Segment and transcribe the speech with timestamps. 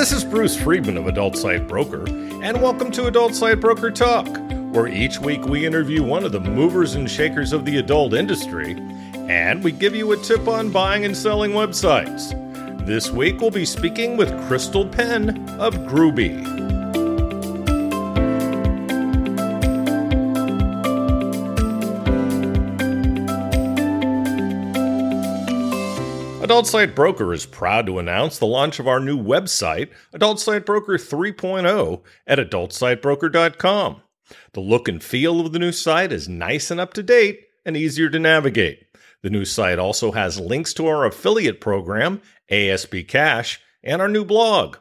[0.00, 4.26] This is Bruce Friedman of Adult Site Broker, and welcome to Adult Site Broker Talk,
[4.72, 8.78] where each week we interview one of the movers and shakers of the adult industry,
[9.28, 12.30] and we give you a tip on buying and selling websites.
[12.86, 16.69] This week we'll be speaking with Kristel Penn of Grooby.
[26.50, 30.66] Adult Site Broker is proud to announce the launch of our new website, Adult Site
[30.66, 34.02] Broker 3.0, at adultsitebroker.com.
[34.54, 37.76] The look and feel of the new site is nice and up to date and
[37.76, 38.84] easier to navigate.
[39.22, 42.20] The new site also has links to our affiliate program,
[42.50, 44.78] ASB Cash, and our new blog.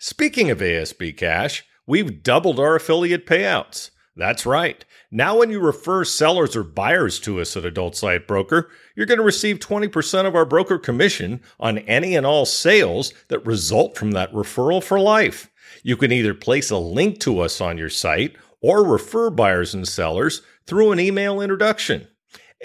[0.00, 3.90] Speaking of ASB Cash, we've doubled our affiliate payouts.
[4.16, 4.84] That's right.
[5.16, 9.18] Now, when you refer sellers or buyers to us at Adult Site Broker, you're going
[9.18, 14.10] to receive 20% of our broker commission on any and all sales that result from
[14.10, 15.52] that referral for life.
[15.84, 19.86] You can either place a link to us on your site or refer buyers and
[19.86, 22.08] sellers through an email introduction.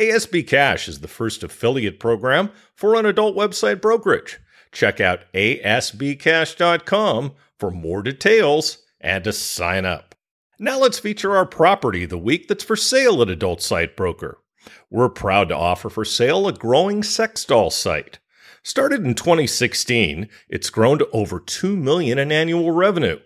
[0.01, 4.39] ASB Cash is the first affiliate program for an adult website brokerage.
[4.71, 5.73] Check out asbcash.com
[7.59, 10.08] for more details and to sign up.
[10.61, 14.39] Now let's feature our property the week that's for sale at Adult Site Broker.
[14.89, 18.19] We're proud to offer for sale a growing sex doll site.
[18.61, 23.19] Started in 2016, it's grown to over 2 million in annual revenue.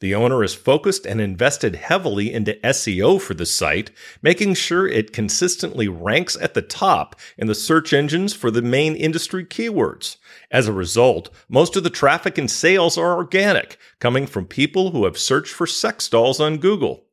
[0.00, 3.90] The owner has focused and invested heavily into SEO for the site,
[4.22, 8.94] making sure it consistently ranks at the top in the search engines for the main
[8.94, 10.16] industry keywords.
[10.50, 15.04] As a result, most of the traffic and sales are organic, coming from people who
[15.04, 17.04] have searched for sex dolls on Google.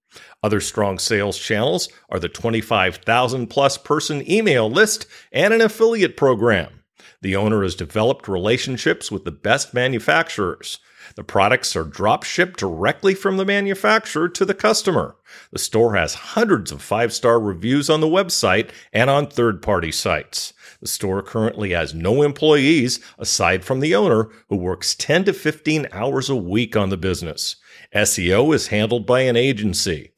[0.43, 6.81] Other strong sales channels are the 25,000 plus person email list and an affiliate program.
[7.21, 10.77] The owner has developed relationships with the best manufacturers.
[11.15, 15.15] The products are drop shipped directly from the manufacturer to the customer.
[15.51, 19.93] The store has hundreds of five star reviews on the website and on third party
[19.93, 20.51] sites.
[20.81, 25.87] The store currently has no employees aside from the owner who works 10 to 15
[25.93, 27.55] hours a week on the business.
[27.95, 30.11] SEO is handled by an agency.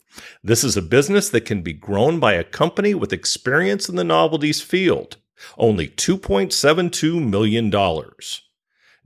[0.43, 4.03] This is a business that can be grown by a company with experience in the
[4.03, 5.17] novelties field.
[5.59, 7.71] Only $2.72 million.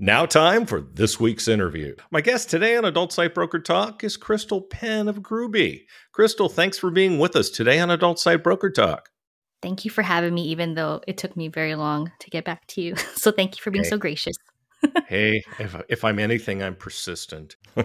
[0.04, 1.96] Now, time for this week's interview.
[2.10, 5.86] My guest today on Adult Site Broker Talk is Kristel Penn of Grooby.
[6.12, 9.10] Kristel, thanks for being with us today on Adult Site Broker Talk.
[9.62, 12.66] Thank you for having me, even though it took me very long to get back
[12.70, 12.96] to you.
[13.16, 14.36] So thank you for being so gracious.
[15.08, 17.56] Hey, if, if I'm anything, I'm persistent.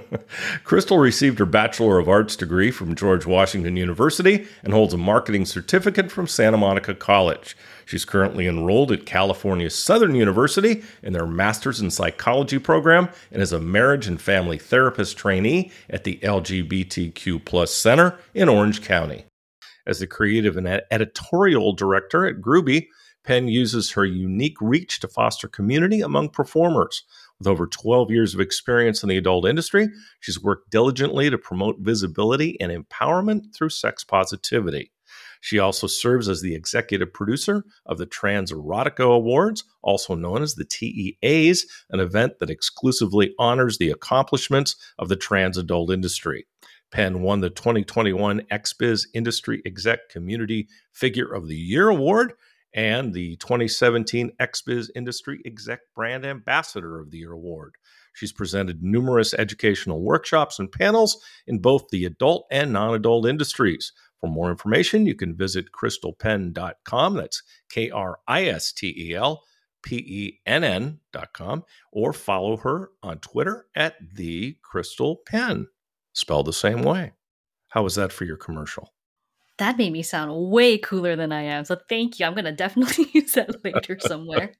[0.64, 5.44] Kristel received her Bachelor of Arts degree from George Washington University and holds a marketing
[5.44, 7.56] certificate from Santa Monica College.
[7.84, 13.52] She's currently enrolled at California Southern University in their Master's in Psychology program and is
[13.52, 19.24] a marriage and family therapist trainee at the LGBTQ Plus Center in Orange County.
[19.86, 22.88] As the creative and editorial director at Grooby,
[23.26, 27.02] Penn uses her unique reach to foster community among performers.
[27.38, 29.88] With over 12 years of experience in the adult industry,
[30.20, 34.92] she's worked diligently to promote visibility and empowerment through sex positivity.
[35.40, 40.54] She also serves as the executive producer of the Trans Erotica Awards, also known as
[40.54, 46.46] the TEAs, an event that exclusively honors the accomplishments of the trans adult industry.
[46.92, 52.32] Penn won the 2021 XBiz Industry Exec Community Figure of the Year Award
[52.76, 57.74] and the 2017 XBiz Industry Exec Brand Ambassador of the Year Award.
[58.12, 63.92] She's presented numerous educational workshops and panels in both the adult and non adult industries.
[64.20, 67.14] For more information, you can visit kristelpenn.com.
[67.16, 69.42] That's K R I S T E L
[69.82, 75.68] P E N N.com, or follow her on Twitter at The Kristel Penn,
[76.12, 77.12] spelled the same way.
[77.68, 78.92] How was that for your commercial?
[79.58, 81.64] That made me sound way cooler than I am.
[81.64, 82.26] So thank you.
[82.26, 84.52] I'm going to definitely use that later somewhere.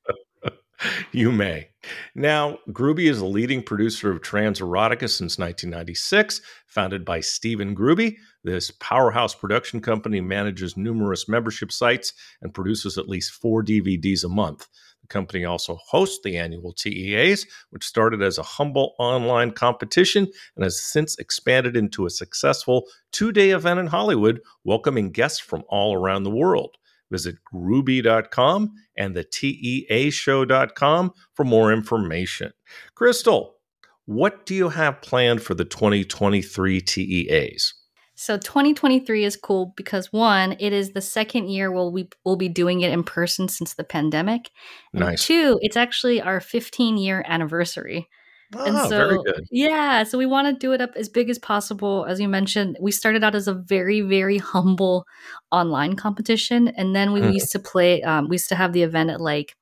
[1.12, 1.68] you may.
[2.14, 8.16] Now, Grooby is a leading producer of trans erotica since 1996, founded by Steven Grooby.
[8.44, 14.28] This powerhouse production company manages numerous membership sites and produces at least four DVDs a
[14.28, 14.66] month.
[15.06, 20.26] The company also hosts the annual TEAs, which started as a humble online competition
[20.56, 25.62] and has since expanded into a successful two day event in Hollywood, welcoming guests from
[25.68, 26.76] all around the world.
[27.12, 32.52] Visit grooby.com and the TEAshow.com for more information.
[32.96, 33.50] Kristel,
[34.06, 37.74] what do you have planned for the 2023 TEAs?
[38.16, 42.48] So 2023 is cool because one, it is the second year we'll we will be
[42.48, 44.50] doing it in person since the pandemic.
[44.94, 45.26] And nice.
[45.26, 48.08] two, it's actually our 15 year anniversary.
[48.64, 49.44] and Ah, very so, good.
[49.50, 52.04] yeah, so we want to do it up as big as possible.
[52.08, 55.06] As you mentioned, we started out as a very, very humble
[55.52, 56.68] online competition.
[56.68, 57.34] And then we Mhm.
[57.34, 59.54] used to play, um, we used to have the event at like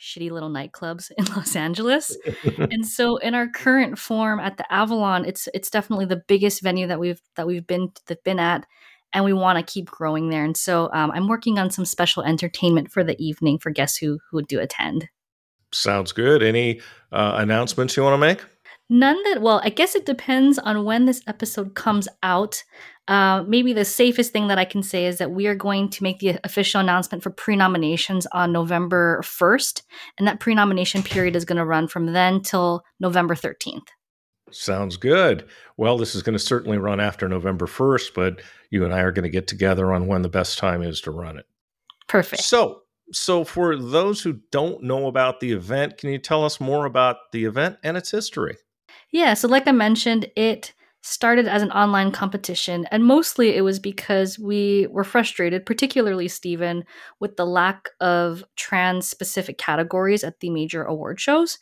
[0.00, 2.16] shitty little nightclubs in Los Angeles.
[2.70, 6.86] And so in our current form at the Avalon, it's it's definitely the biggest venue
[6.86, 8.66] that we've that we've been that been at.
[9.12, 10.44] And we want to keep growing there.
[10.44, 14.18] And so um, I'm working on some special entertainment for the evening for guests who
[14.30, 15.08] who do attend.
[15.72, 16.42] Sounds good.
[16.42, 16.80] Any
[17.12, 18.44] uh, announcements you want to make?
[18.90, 22.64] None that, well, I guess it depends on when this episode comes out.
[23.06, 26.02] Uh, maybe the safest thing that I can say is that we are going to
[26.02, 29.82] make the official announcement for pre nominations on November 1st.
[30.18, 33.88] And that pre nomination period is going to run from then till November 13th.
[34.50, 35.46] Sounds good.
[35.76, 39.12] Well, this is going to certainly run after November 1st, but you and I are
[39.12, 41.46] going to get together on when the best time is to run it.
[42.08, 42.42] Perfect.
[42.42, 42.82] So,
[43.12, 47.16] so for those who don't know about the event, can you tell us more about
[47.32, 48.56] the event and its history?
[49.10, 53.78] Yeah, so like I mentioned, it started as an online competition, and mostly it was
[53.78, 56.84] because we were frustrated, particularly Steven,
[57.20, 61.58] with the lack of trans specific categories at the major award shows.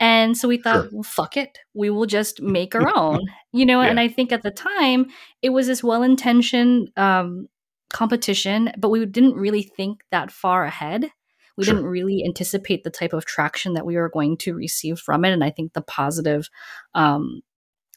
[0.00, 0.88] And so we thought, Sure.
[0.92, 1.58] well, fuck it.
[1.74, 3.20] We will just make our own,
[3.52, 3.82] you know?
[3.82, 3.88] Yeah.
[3.90, 5.06] And I think at the time,
[5.42, 7.48] it was this well intentioned um,
[7.92, 11.10] competition, but we didn't really think that far ahead.
[11.58, 11.74] We Sure.
[11.74, 15.32] didn't really anticipate the type of traction that we were going to receive from it.
[15.34, 16.48] And I think the positive
[16.94, 17.42] um,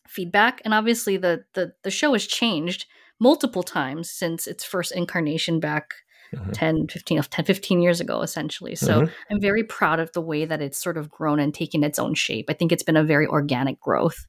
[0.08, 0.62] feedback.
[0.66, 2.88] And obviously, the, the, the show has changed
[3.20, 5.94] multiple times since its first incarnation back
[6.34, 6.54] Mhm.
[6.54, 9.12] 10 15 of 10 15 years ago essentially so Mhm.
[9.30, 12.14] i'm very proud of the way that it's sort of grown and taken its own
[12.14, 14.28] shape i think it's been a very organic growth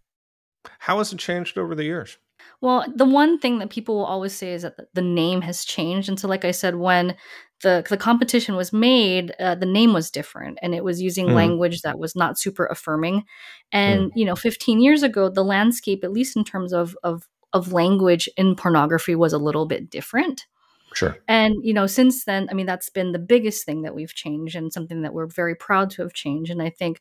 [0.80, 2.18] How has it changed over the years?
[2.60, 6.08] well the one thing that people will always say is that the name has changed
[6.08, 7.16] and so like i said when
[7.62, 11.34] the, the competition was made uh, the name was different and it was using Mhm.
[11.34, 13.24] language that was not super affirming
[13.72, 17.72] and you know 15 years ago the landscape at least in terms of of of
[17.72, 20.46] language in pornography was a little bit different
[20.94, 21.16] Sure.
[21.28, 24.54] and you know since then i mean that's been the biggest thing that we've changed
[24.56, 27.00] and something that we're very proud to have changed and i think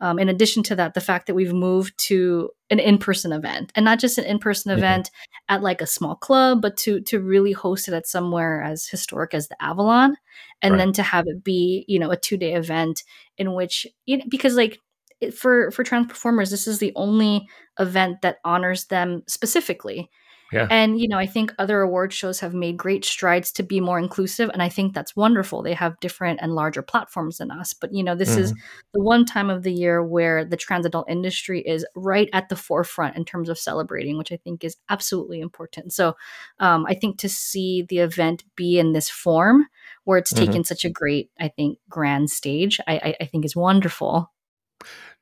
[0.00, 3.84] um, in addition to that the fact that we've moved to an in-person event and
[3.84, 4.78] not just an in-person Mhm.
[4.78, 5.10] event
[5.48, 9.34] at like a small club but to to really host it at somewhere as historic
[9.34, 10.16] as the avalon
[10.62, 10.78] and Right.
[10.78, 13.02] then to have it be you know a two-day event
[13.38, 14.78] in which you know, because like
[15.20, 17.48] it, for for trans performers this is the only
[17.80, 20.08] event that honors them specifically
[20.52, 20.66] Yeah.
[20.70, 23.98] and, you know, I think other award shows have made great strides to be more
[23.98, 24.50] inclusive.
[24.52, 25.62] And I think that's wonderful.
[25.62, 27.74] They have different and larger platforms than us.
[27.74, 28.52] But, you know, this is
[28.94, 32.56] the one time of the year where the trans adult industry is right at the
[32.56, 35.92] forefront in terms of celebrating, which I think is absolutely important.
[35.92, 36.16] So
[36.60, 39.66] um, I think to see the event be in this form
[40.04, 40.36] where it's Mhm.
[40.46, 44.32] taken such a great, I think, grand stage, I, I, I think is wonderful.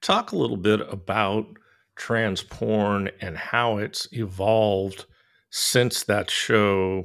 [0.01, 1.47] Talk a little bit about
[1.97, 5.07] trans porn and how it's evolved
[5.59, 7.03] since that show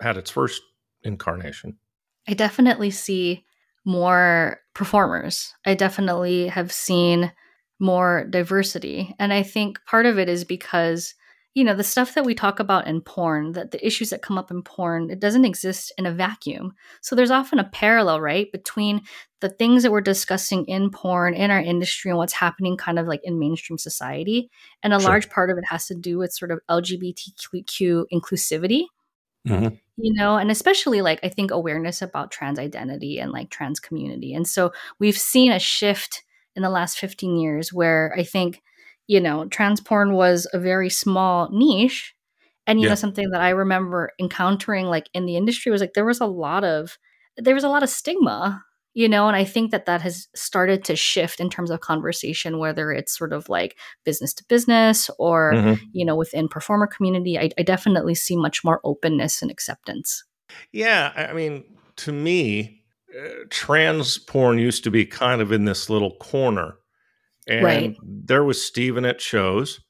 [0.00, 0.60] had its first
[1.04, 1.78] incarnation.
[2.26, 3.44] I definitely see
[3.84, 5.54] more performers.
[5.64, 7.30] I definitely have seen
[7.78, 9.14] more diversity.
[9.20, 11.14] And I think part of it is because,
[11.54, 14.38] you know, the stuff that we talk about in porn, that the issues that come
[14.38, 16.72] up in porn, it doesn't exist in a vacuum.
[17.02, 19.02] So there's often a parallel, right, between
[19.40, 23.06] the things that we're discussing in porn, in our industry, and what's happening kind of
[23.06, 24.50] like in mainstream society.
[24.82, 25.10] And a Sure.
[25.10, 28.84] large part of it has to do with sort of LGBTQ inclusivity
[29.46, 29.80] Mhm.
[29.96, 34.32] you know and especially like i think awareness about trans identity and like trans community
[34.34, 36.22] and so we've seen a shift
[36.54, 38.62] in the last 15 years where i think
[39.06, 42.14] you know trans porn was a very small niche
[42.66, 42.90] and you Yeah.
[42.90, 46.26] know something that i remember encountering like in the industry was like there was a
[46.26, 46.98] lot of
[47.36, 48.62] there was a lot of stigma
[48.94, 52.58] you know and i think that that has started to shift in terms of conversation
[52.58, 55.78] whether it's sort of like business to business or Mhm.
[55.92, 60.24] you know within performer community I, I definitely see much more openness and acceptance
[60.72, 61.64] Yeah, I I mean,
[61.96, 62.82] to me,
[63.18, 66.76] uh, trans porn used to be kind of in this little corner,
[67.46, 67.96] and Right.
[68.02, 69.80] there was Steven at shows,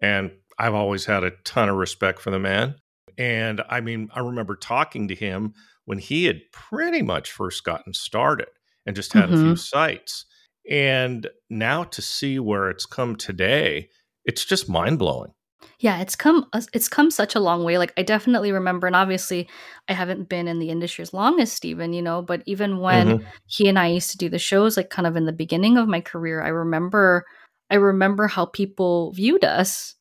[0.00, 2.76] and I've always had a ton of respect for the man.
[3.18, 7.94] And I mean, I remember talking to him when he had pretty much first gotten
[7.94, 8.48] started
[8.84, 9.54] and just had a few mm-hmm.
[9.54, 10.26] sites.
[10.68, 13.88] And now to see where it's come today,
[14.24, 15.32] it's just mind blowing.
[15.80, 19.48] Yeah it's come it's come such a long way like i definitely remember and obviously
[19.88, 23.08] i haven't been in the industry as long as steven you know but even when
[23.08, 23.24] Mhm.
[23.46, 25.88] he and i used to do the shows like kind of in the beginning of
[25.88, 27.24] my career i remember
[27.70, 29.94] i remember how people viewed us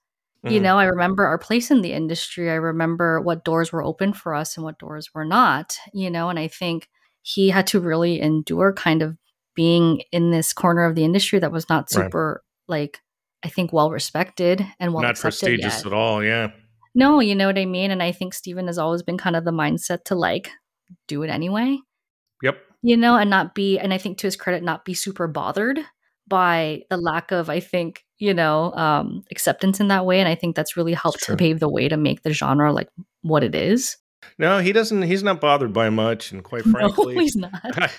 [0.48, 0.63] you Mhm.
[0.63, 4.34] know i remember our place in the industry i remember what doors were open for
[4.36, 6.88] us and what doors were not you know and i think
[7.22, 9.17] he had to really endure kind of
[9.55, 12.12] being in this corner of the industry that was not Right.
[12.12, 13.00] super like
[13.45, 15.85] I think, well respected and well not prestigious yet.
[15.85, 16.23] at all.
[16.23, 16.51] Yeah.
[16.95, 17.91] No, you know what I mean?
[17.91, 20.49] And I think Steven has always been kind of the mindset to like
[21.07, 21.77] do it anyway.
[22.41, 22.57] Yep.
[22.81, 25.79] You know, and not be, and I think to his credit, not be super bothered
[26.27, 30.19] by the lack of, I think, you know, um, acceptance in that way.
[30.19, 32.89] And I think that's really helped to pave the way to make the genre like
[33.21, 33.97] what it is.
[34.37, 35.03] No, he doesn't.
[35.03, 37.51] He's not bothered by much, and quite frankly, no, he's not.
[37.63, 37.91] I,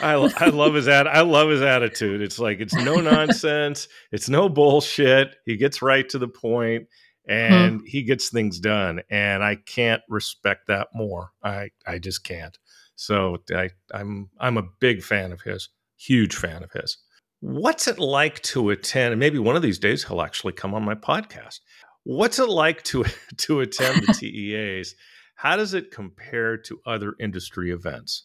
[0.00, 1.06] I, I love his ad.
[1.06, 2.20] I love his attitude.
[2.20, 3.88] It's like it's no nonsense.
[4.12, 5.36] it's no bullshit.
[5.44, 6.84] He gets right to the hmm.
[7.28, 7.86] and hmm.
[7.86, 9.00] he gets things done.
[9.10, 11.30] And I can't respect that more.
[11.42, 12.58] I I just can't.
[12.96, 15.68] So I I'm I'm a big fan of his.
[15.96, 16.98] Huge fan of his.
[17.40, 19.12] What's it like to attend?
[19.12, 21.60] And maybe one of these days he'll actually come on my podcast.
[22.04, 23.04] What's it like to
[23.36, 24.94] to attend the TEAs?
[25.36, 28.24] How does it compare to other industry events?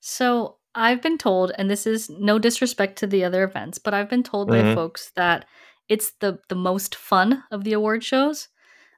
[0.00, 4.10] So I've been told, and this is no disrespect to the other events, but I've
[4.10, 4.68] been told mm-hmm.
[4.68, 5.46] by folks that
[5.88, 8.48] it's the the most fun of the award shows.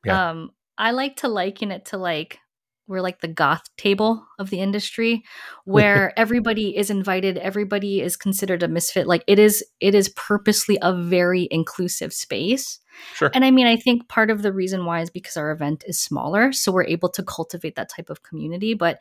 [0.05, 0.31] Yeah.
[0.31, 2.41] Um, I like to liken it to like
[2.89, 5.23] we're like the goth table of the industry
[5.65, 10.79] where everybody is invited everybody is considered a misfit like it is it is purposely
[10.81, 12.81] a very inclusive space
[13.15, 15.85] sure and i mean i think part of the reason why is because our event
[15.87, 18.99] is smaller so we're able to cultivate that type of community but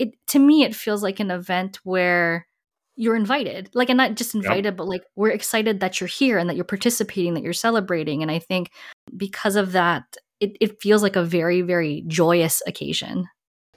[0.00, 2.46] it to me it feels like an event where
[2.96, 4.76] you're invited like and not just invited yep.
[4.76, 8.30] but like we're excited that you're here and that you're participating that you're celebrating and
[8.30, 8.70] i think
[9.16, 13.28] because of that it, it feels like a very very joyous occasion.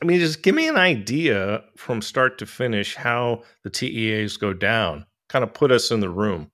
[0.02, 4.54] I mean just give me an idea from start to finish how the teas go
[4.54, 5.06] down.
[5.30, 6.50] Kind of put us in the room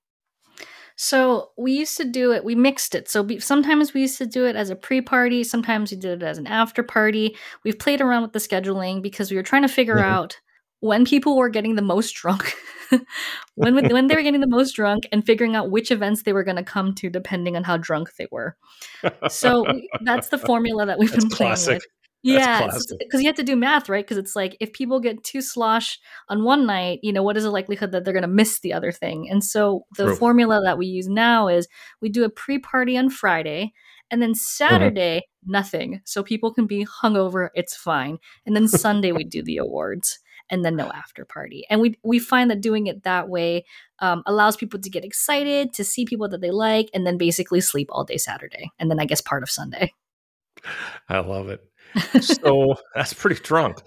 [1.02, 3.10] so we used to do it, we mixed it.
[3.10, 6.22] So be, sometimes we used to do it as a pre party, sometimes we did
[6.22, 7.38] it as an after party.
[7.64, 10.12] We've played around with the scheduling because we were trying to figure mm-hmm.
[10.12, 10.42] out
[10.82, 12.54] when people were getting the most drunk,
[13.56, 16.44] when, when they were getting the most drunk, and figuring out which events they were
[16.44, 18.58] going to come to depending on how drunk they were.
[19.30, 19.66] So
[20.02, 21.76] that's the formula that we've that's been playing classic.
[21.76, 21.88] with
[22.22, 24.04] yeah, because you have to do math, right?
[24.04, 25.98] Because it's like if people get too slosh
[26.28, 28.74] on one night, you know, what is the likelihood that they're going to miss the
[28.74, 29.30] other thing?
[29.30, 30.16] And so the True.
[30.16, 31.68] formula that we use now is
[32.02, 33.72] we do a pre-party on Friday,
[34.12, 34.36] and then mm-hmm.
[34.36, 35.52] Saturday mm-hmm.
[35.52, 37.50] nothing, so people can be hungover.
[37.54, 38.18] It's fine.
[38.46, 41.66] And then Sunday we do the awards, and then no after party.
[41.70, 43.64] And we we find that doing it that way
[44.00, 47.62] um, allows people to get excited to see people that they like, and then basically
[47.62, 49.94] sleep all day Saturday, and then I guess part of Sunday.
[51.08, 51.69] I love it
[52.22, 53.82] so that's pretty drunk.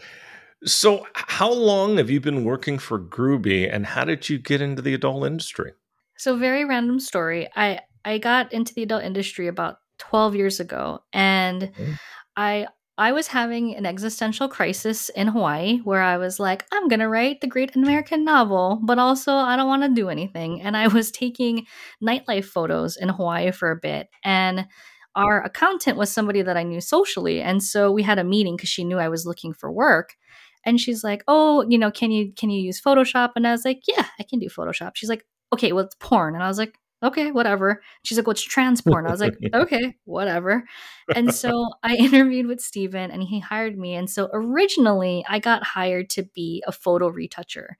[0.64, 4.80] So, how long have you been working for Grooby, and how did you get into
[4.80, 5.73] the adult industry?
[6.18, 7.49] So, very random story.
[7.56, 11.99] I I got into the adult industry about 12 years ago, and mm.
[12.37, 12.66] I
[12.99, 17.09] I was having an existential crisis in Hawaii where I was like, I'm going to
[17.09, 20.61] write the great American novel, but also I don't want to do anything.
[20.61, 21.66] And I was taking
[22.02, 24.09] nightlife photos in Hawaii for a bit.
[24.23, 24.66] And
[25.14, 27.40] our accountant was somebody that I knew socially.
[27.40, 30.14] And so we had a meeting because she knew I was looking for work.
[30.64, 33.31] And she's like, Oh, you know, can you can you use Photoshop?
[33.37, 34.92] And I was like, Yeah, I can do Photoshop.
[34.95, 36.35] She's like, Okay, well it's porn.
[36.35, 37.83] And I was like, Okay, whatever.
[38.04, 39.07] She's like, What's trans porn?
[39.07, 40.64] I was like, Okay, whatever.
[41.14, 43.95] And so I interviewed with Steven and he hired me.
[43.95, 47.76] And so originally I got hired to be a photo retoucher.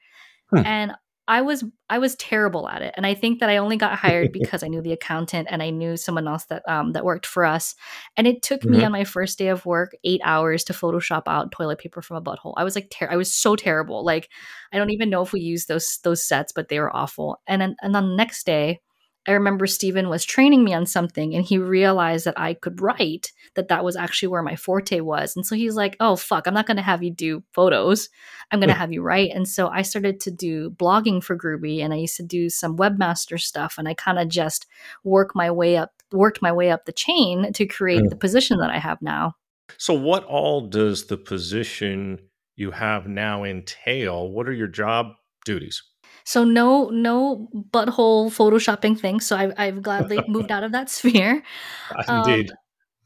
[0.51, 0.67] Hmm.
[0.67, 0.93] And
[1.29, 4.33] I was I was terrible at it, and I think that I only got hired
[4.39, 7.45] because I knew the accountant and I knew someone else that um, that worked for
[7.45, 7.75] us.
[8.17, 8.79] And it took mm-hmm.
[8.79, 12.17] me on my first day of work eight hours to Photoshop out toilet paper from
[12.17, 12.55] a butthole.
[12.57, 14.05] I was like, ter- I was so terrible.
[14.05, 14.29] Like,
[14.73, 17.41] I don't even know if we used those those sets, but they were awful.
[17.47, 18.81] And then, and then the next day,
[19.27, 23.33] I remember Steven was training me on something and he realized that I could write,
[23.55, 25.37] that that was actually where my forte was.
[25.37, 28.09] And so he's like, oh, fuck, I'm not going to have you do photos.
[28.51, 28.81] I'm going to hmm.
[28.81, 29.31] have you write.
[29.33, 32.77] And so I started to do blogging for Grooby and I used to do some
[32.77, 33.77] webmaster stuff.
[33.79, 34.67] And I kind of just
[35.05, 38.09] work my way up, worked my way up the chain to create hmm.
[38.09, 39.37] the position that I have now.
[39.79, 42.19] So, what all does the position
[42.57, 44.29] you have now entail?
[44.29, 45.13] What are your job
[45.45, 45.83] duties?
[46.25, 49.21] So no no butthole photoshopping thing.
[49.21, 51.43] So I've I've gladly moved out of that sphere.
[51.91, 52.53] Ah, um, indeed.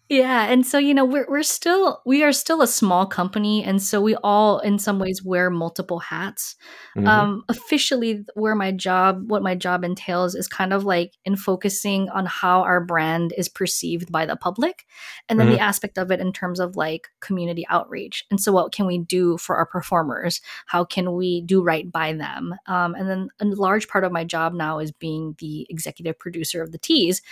[0.08, 3.82] Yeah, and so you know we're we're still we are still a small company, and
[3.82, 6.54] so we all in some ways wear multiple hats.
[6.96, 7.08] Mm-hmm.
[7.08, 12.08] Um, officially, where my job, what my job entails, is kind of like in focusing
[12.10, 14.86] on how our brand is perceived by the public,
[15.28, 15.56] and then mm-hmm.
[15.56, 18.24] the aspect of it in terms of like community outreach.
[18.30, 20.40] And so, what can we do for our performers?
[20.66, 22.54] How can we do right by them?
[22.66, 26.62] Um, and then a large part of my job now is being the executive producer
[26.62, 27.22] of the teas.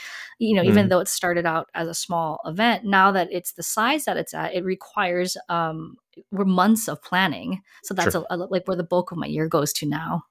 [0.41, 0.71] You know, mm-hmm.
[0.71, 4.05] even though it started out as a small event event now that it's the size
[4.05, 5.97] that it's at it requires um
[6.31, 8.27] we're months of planning so that's sure.
[8.31, 10.23] a, a, like where the bulk of my year goes to now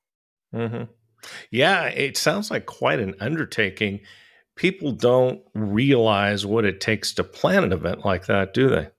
[0.53, 0.83] mm-hmm.
[1.51, 3.99] yeah it sounds like quite an undertaking
[4.55, 8.89] people don't realize what it takes to plan an event like that, do they?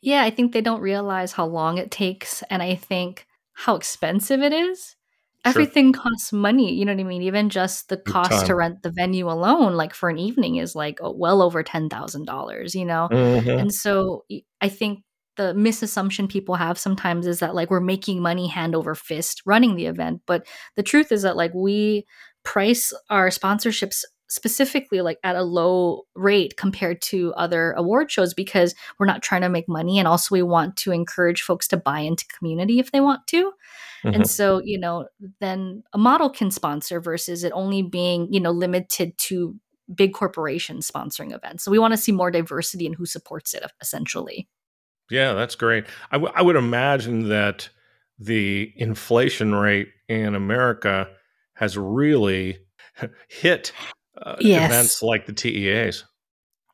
[0.00, 2.42] Yeah, I think they don't realize how long it takes.
[2.50, 4.96] And I think how expensive it is.
[5.44, 5.50] Sure.
[5.50, 6.74] Everything costs money.
[6.74, 7.22] You know what I mean?
[7.22, 10.98] Even just the cost to rent the venue alone, like for an evening, is like
[11.02, 13.08] oh, well over $10,000, you know?
[13.10, 13.50] Mm-hmm.
[13.50, 14.24] And so
[14.62, 15.00] I think
[15.36, 19.76] the misassumption people have sometimes is that like we're making money hand over fist running
[19.76, 20.22] the event.
[20.26, 20.46] But
[20.76, 22.06] the truth is that like we
[22.44, 28.74] price our sponsorships specifically like at a low rate compared to other award shows because
[28.98, 32.00] we're not trying to make money and also we want to encourage folks to buy
[32.00, 33.52] into community if they want to.
[34.04, 34.16] Mm-hmm.
[34.16, 35.06] and so you know
[35.40, 39.56] then a model can sponsor versus it only being you know limited to
[39.94, 41.62] big corporations sponsoring events.
[41.64, 44.48] So we want to see more diversity in who supports it essentially.
[45.10, 45.86] Yeah that's great.
[46.10, 47.68] I, w- I would imagine that
[48.18, 51.08] the inflation rate in america
[51.54, 52.58] has really
[53.28, 53.72] hit
[54.20, 54.70] uh, yes.
[54.70, 56.04] events like the TEAs?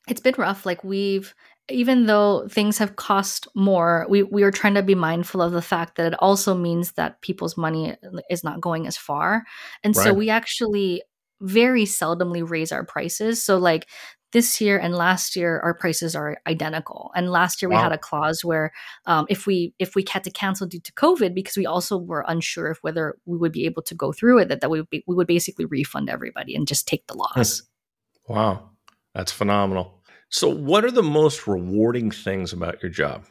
[0.09, 0.67] It's been rough.
[0.67, 1.35] Like we've
[1.71, 5.63] even though things have cost more, we, we are trying to be mindful of the
[5.63, 7.95] fact that it also means that people's money
[8.29, 9.45] is not going as far.
[9.85, 10.05] And right.
[10.05, 11.03] so we actually
[11.41, 13.43] very seldomly raise our prices.
[13.43, 13.89] So like
[14.33, 17.11] this year and last year our prices are identical.
[17.15, 17.83] And last year we wow.
[17.83, 18.73] had a clause where
[19.07, 22.25] um, if we if we had to cancel due to covid because we also were
[22.29, 24.91] unsure if whether we would be able to go through it that, that we, would
[24.91, 27.63] be, we would basically refund everybody and just take the loss.
[28.29, 28.71] Wow.
[29.15, 30.03] That's phenomenal.
[30.29, 33.25] So what are the most rewarding things about your job?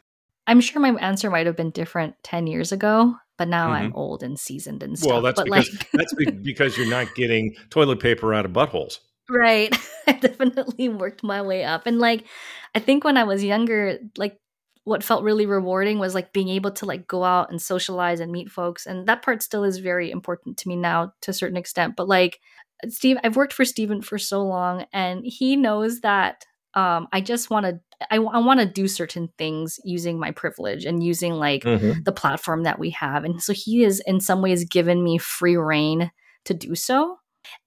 [0.47, 3.85] I'm sure my answer might have been different 10 years ago but now mm-hmm.
[3.85, 6.13] i'm old and seasoned and stuff well that's but because like that's
[6.43, 8.99] because you're not getting toilet paper out of buttholes
[9.29, 9.75] Right.
[10.07, 11.85] I definitely worked my way up.
[11.85, 12.25] And like
[12.73, 14.39] I think when I was younger, like
[14.83, 18.31] what felt really rewarding was like being able to like go out and socialize and
[18.31, 18.85] meet folks.
[18.85, 21.95] And that part still is very important to me now to a certain extent.
[21.95, 22.39] But like
[22.87, 27.49] Steve, I've worked for Steven for so long and he knows that um, I just
[27.49, 31.63] want to I, I want to do certain things using my privilege and using like
[31.63, 32.01] mm-hmm.
[32.03, 33.25] the platform that we have.
[33.25, 36.09] And so he is in some ways given me free reign
[36.45, 37.17] to do so.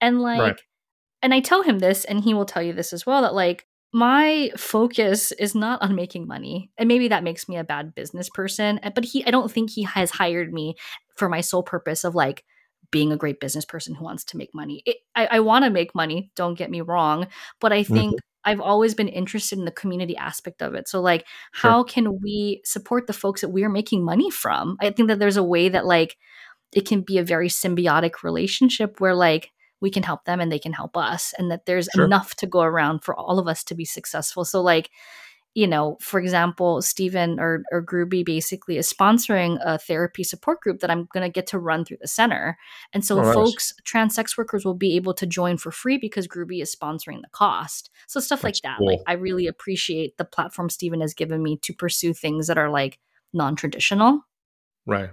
[0.01, 0.61] And like right
[1.23, 3.67] and I tell him this, and he will tell you this as well that like
[3.93, 6.71] my focus is not on making money.
[6.79, 9.71] And maybe that makes me a bad business person, eh, but he I don't think
[9.71, 10.77] he has hired me
[11.17, 12.45] for my sole purpose of like
[12.91, 14.83] being a great business person who wants to make money.
[14.87, 17.27] It, I, I want to make money, don't get me wrong,
[17.61, 18.51] but I think mm-hmm.
[18.51, 20.89] I've always been interested in the community aspect of it.
[20.89, 21.85] So, like, how sure.
[21.85, 24.77] can we support the folks that we are making money from?
[24.81, 26.17] I think that there's a way that, like,
[26.73, 30.59] it can be a very symbiotic relationship where, like, we can help them and they
[30.59, 32.05] can help us and that there's sure.
[32.05, 34.90] enough to go around for all of us to be successful so like
[35.55, 40.81] you know for example steven or, or Grooby basically is sponsoring a therapy support group
[40.81, 42.57] that i'm going to get to run through the center
[42.95, 43.85] and so oh, folks nice.
[43.85, 47.29] trans sex workers will be able to join for free because Grooby is sponsoring the
[47.33, 48.87] cost so stuff That's like that cool.
[48.87, 52.71] like i really appreciate the platform steven has given me to pursue things that are
[52.71, 52.99] like
[53.35, 54.23] non-traditional
[54.87, 55.11] right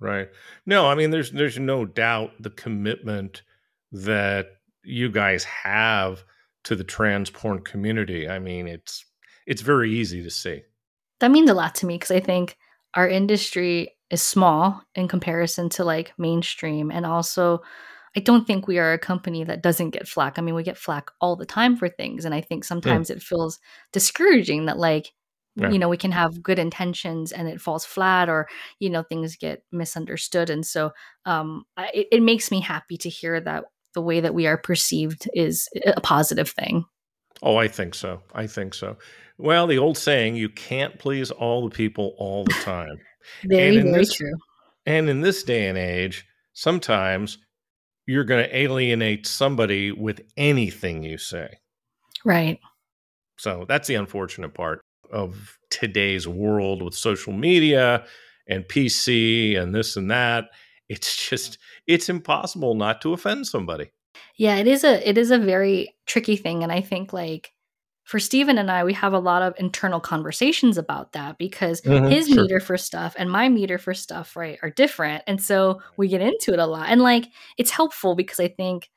[0.00, 0.28] right
[0.64, 3.42] no i mean there's there's no doubt the commitment
[3.92, 4.46] that
[4.84, 6.24] you guys have
[6.64, 8.28] to the trans porn community.
[8.28, 9.04] I mean, it's
[9.46, 10.62] it's very easy to see.
[11.20, 12.56] That means a lot to me because I think
[12.94, 17.60] our industry is small in comparison to like mainstream and also
[18.16, 20.38] I don't think we are a company that doesn't get flack.
[20.38, 22.68] I mean, we get flack all the time for things and I think hmm.
[22.68, 23.58] sometimes it feels
[23.92, 25.12] discouraging that like
[25.56, 25.70] yeah.
[25.70, 28.48] you know we can have good intentions and it falls flat or
[28.78, 30.92] you know things get misunderstood and so
[31.24, 33.64] um I, it, it makes me happy to hear that
[33.98, 36.84] the way that we are perceived is a positive thing.
[37.42, 38.22] Oh, I think so.
[38.32, 38.96] I think so.
[39.38, 42.96] Well, the old saying, you can't please all the people all the time.
[43.44, 44.34] very, very this, true.
[44.86, 47.38] And in this day and age, sometimes
[48.06, 51.58] you're going to alienate somebody with anything you say.
[52.24, 52.60] Right.
[53.36, 54.80] So that's the unfortunate part
[55.12, 58.04] of today's world with social media
[58.46, 60.50] and PC and this and that
[60.88, 63.90] it's just it's impossible not to offend somebody.
[64.36, 67.52] Yeah, it is a it is a very tricky thing and I think like
[68.08, 72.06] for Steven and I, we have a lot of internal conversations about that because mm-hmm,
[72.06, 72.36] his sure.
[72.36, 75.22] meter for stuff and my meter for stuff, right, are different.
[75.26, 76.86] And so we get into it a lot.
[76.88, 77.26] And like
[77.58, 78.88] it's helpful because I think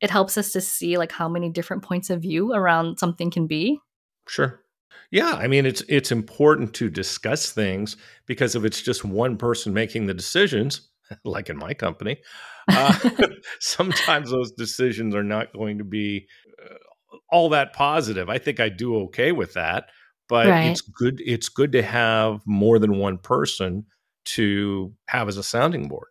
[0.00, 3.46] it helps us to see like how many different points of view around something can
[3.46, 3.80] be.
[4.28, 4.62] Sure.
[5.10, 9.74] Yeah, I mean it's it's important to discuss things because if it's just one person
[9.74, 10.88] making the decisions,
[11.24, 12.18] like in my company,
[12.68, 12.98] uh,
[13.60, 16.26] sometimes those decisions are not going to be
[16.62, 16.74] uh,
[17.30, 18.28] all that positive.
[18.28, 19.90] I think I do okay with that,
[20.28, 20.70] but right.
[20.70, 21.20] it's good.
[21.24, 23.86] It's good to have more than one person
[24.26, 26.08] to have as a sounding board.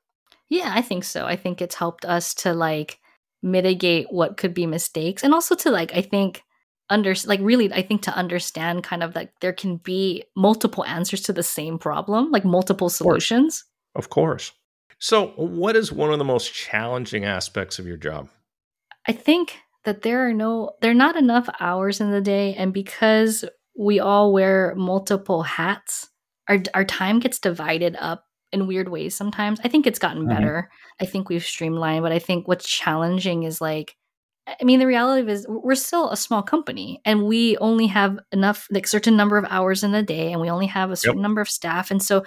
[0.49, 1.25] Yeah, I think so.
[1.25, 2.99] I think it's helped us to like
[3.43, 6.43] mitigate what could be mistakes and also to like i think
[6.89, 11.21] under like really i think to understand kind of like there can be multiple answers
[11.21, 14.53] to the same problem like multiple solutions of course
[15.03, 18.29] so what is one of the most challenging aspects of your job
[19.05, 22.73] i think that there are no there are not enough hours in the day and
[22.73, 23.43] because
[23.77, 26.09] we all wear multiple hats
[26.47, 30.35] our our time gets divided up in weird ways sometimes i think it's gotten mm-hmm.
[30.35, 33.97] better i think we've streamlined but i think what's challenging is like
[34.45, 38.67] I mean, the reality is we're still a small company and we only have enough,
[38.69, 41.23] like certain number of hours in the day and we only have a certain yep.
[41.23, 41.91] number of staff.
[41.91, 42.25] And so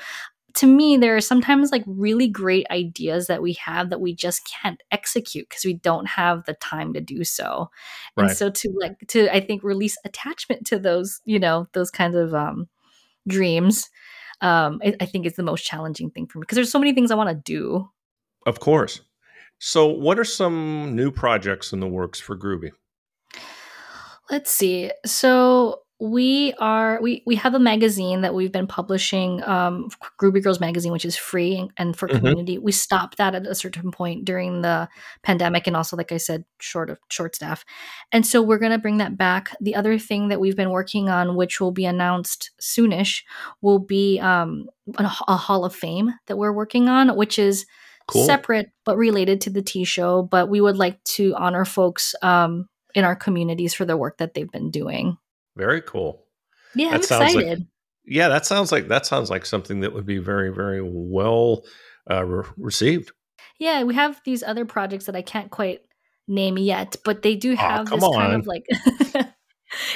[0.57, 4.49] to me, there are sometimes like really great ideas that we have that we just
[4.51, 7.71] can't execute because we don't have the time to do so.
[8.17, 8.29] Right.
[8.29, 12.17] And so to like, to, I think, release attachment to those, you know, those kinds
[12.17, 12.69] of um,
[13.29, 13.91] dreams,
[14.41, 16.95] um, I, I think is the most challenging thing for me because there's so many
[16.95, 17.91] things I want to do.
[18.47, 19.03] Of course.
[19.59, 22.71] So, what are some new projects in the works for Grooby?
[24.31, 24.91] Let's see.
[25.05, 29.89] So, we are we we have a magazine that we've been publishing um
[30.21, 32.19] grooby girls magazine which is free and, and for mm-hmm.
[32.19, 34.87] community we stopped that at a certain point during the
[35.23, 37.65] pandemic and also like i said short of short staff
[38.13, 41.09] and so we're going to bring that back the other thing that we've been working
[41.09, 43.23] on which will be announced soonish
[43.63, 44.67] will be um
[44.99, 47.65] a, a hall of fame that we're working on which is
[48.07, 48.27] cool.
[48.27, 50.23] separate but related to the T show.
[50.23, 54.35] But we would like to honor folks um, in our communities for the work that
[54.35, 55.19] they've been doing.
[55.57, 56.25] Very cool.
[56.75, 57.59] Yeah, that I'm excited.
[57.59, 57.69] Like,
[58.05, 61.65] yeah, that sounds like that sounds like something that would be very, very well
[62.11, 63.13] uh, re- received.
[63.59, 65.81] Yeah, we have these other projects that I can't quite
[66.29, 68.15] name yet, but they do have oh, this on.
[68.15, 68.67] kind of like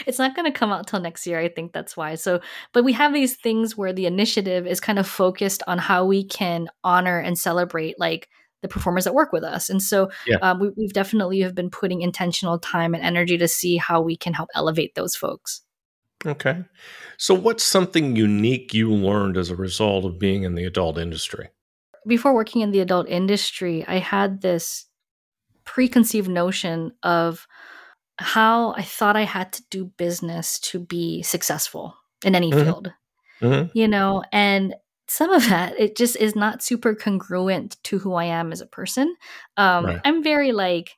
[0.07, 1.39] it's not going to come out till next year.
[1.39, 2.15] I think that's why.
[2.15, 2.41] So,
[2.73, 6.25] but we have these things where the initiative is kind of focused on how we
[6.25, 8.29] can honor and celebrate like
[8.63, 9.71] the performers that work with us.
[9.71, 10.37] And so yeah.
[10.43, 14.17] um, we, we've definitely have been putting intentional time and energy to see how we
[14.17, 15.63] can help elevate those folks.
[16.27, 16.65] Okay.
[17.17, 21.49] So, what's something unique you learned as a result of being in the adult industry?
[22.07, 24.87] Before working in the adult industry, I had this
[25.65, 27.47] preconceived notion of
[28.19, 32.65] how I thought I had to do business to be successful in any mm-hmm.
[32.65, 32.93] field.
[33.41, 33.79] Mm-hmm.
[33.79, 34.75] You know, and
[35.11, 38.67] some of that it just is not super congruent to who I am as a
[38.67, 39.17] person.
[39.57, 40.01] Um right.
[40.05, 40.97] I'm very like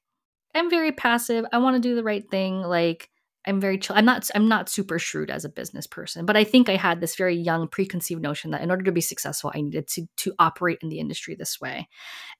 [0.54, 1.46] I'm very passive.
[1.50, 2.60] I want to do the right thing.
[2.60, 3.08] Like
[3.46, 3.96] I'm very chill.
[3.96, 7.00] I'm not I'm not super shrewd as a business person, but I think I had
[7.00, 10.34] this very young preconceived notion that in order to be successful, I needed to to
[10.38, 11.88] operate in the industry this way.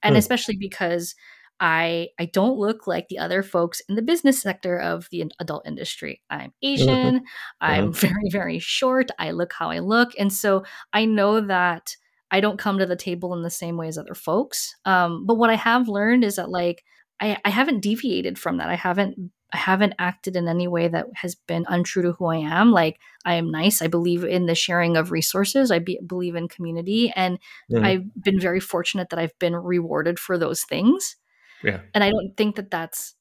[0.03, 0.19] And mm.
[0.19, 1.15] especially because
[1.61, 5.67] I I don't look like the other folks in the business sector of the adult
[5.67, 6.23] industry.
[6.31, 6.53] I'm.
[6.63, 6.89] Asian.
[6.89, 7.25] Mm-hmm.
[7.61, 7.93] I'm mm-hmm.
[8.07, 9.11] very very short.
[9.19, 11.97] I look how I look, and so I know that
[12.31, 14.75] I don't come to the table in the same way as other folks.
[14.85, 16.83] Um, but what I have learned is that like
[17.21, 18.69] I, I haven't deviated from that.
[18.69, 22.37] I haven't I haven't acted in any way that has been untrue to who I
[22.37, 22.73] am.
[22.73, 23.83] Like I am nice.
[23.83, 25.71] I believe in the sharing of resources.
[25.71, 27.39] I be, believe in community, and
[27.71, 27.85] mm-hmm.
[27.85, 31.17] I've been very fortunate that I've been rewarded for those things.
[31.63, 31.81] Yeah.
[31.95, 33.15] And I don't think that that's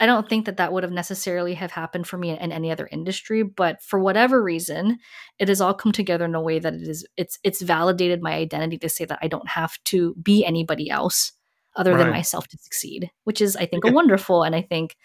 [0.00, 2.72] I don't think that that would have necessarily have happened for me in, in, any
[2.72, 4.98] other industry, but for whatever reason,
[5.38, 8.32] it has all come together in a way that it is it's it's validated my
[8.32, 11.32] identity to say that I don't have to be anybody else
[11.76, 11.98] other right.
[11.98, 14.96] than myself to succeed, which is I think a wonderful and I think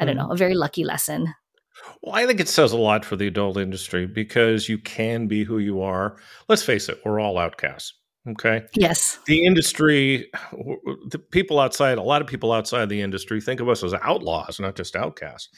[0.00, 0.28] I don't mm-hmm.
[0.28, 1.32] know, a very lucky lesson.
[2.02, 5.44] Well, I think it says a lot for the adult industry because you can be
[5.44, 6.16] who you are.
[6.48, 7.94] Let's face it, we're all outcasts.
[8.28, 8.64] Okay.
[8.74, 9.18] Yes.
[9.26, 10.30] The industry,
[11.08, 14.60] the people outside, a lot of people outside the industry think of us as outlaws,
[14.60, 15.48] not just outcasts.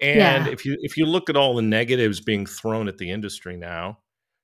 [0.00, 0.48] And yeah.
[0.48, 3.98] if you if you look at all the negatives being thrown at the industry now,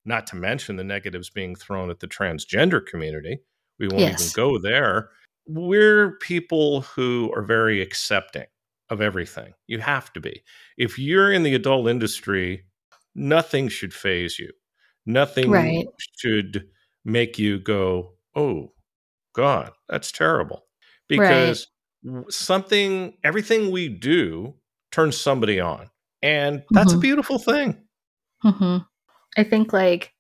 [0.05, 3.39] not to mention the negatives being thrown at the transgender community,
[3.79, 4.21] we won't yes.
[4.21, 5.11] even go there.
[5.47, 8.47] We're people who are very accepting
[8.91, 9.55] of everything.
[9.67, 10.43] You have to be.
[10.77, 12.65] If you're in the adult industry,
[13.15, 14.51] nothing should phase you.
[15.05, 15.87] Nothing right.
[16.19, 16.69] should
[17.05, 18.73] make you go, oh,
[19.35, 20.65] God, that's terrible.
[21.09, 21.69] Because
[22.05, 22.25] right.
[22.31, 24.55] something, everything we do
[24.91, 25.91] turns somebody on.
[26.23, 26.99] And that's mm-hmm.
[26.99, 27.83] a beautiful thing.
[28.45, 28.79] Mm-hmm.
[29.37, 30.13] I think, like,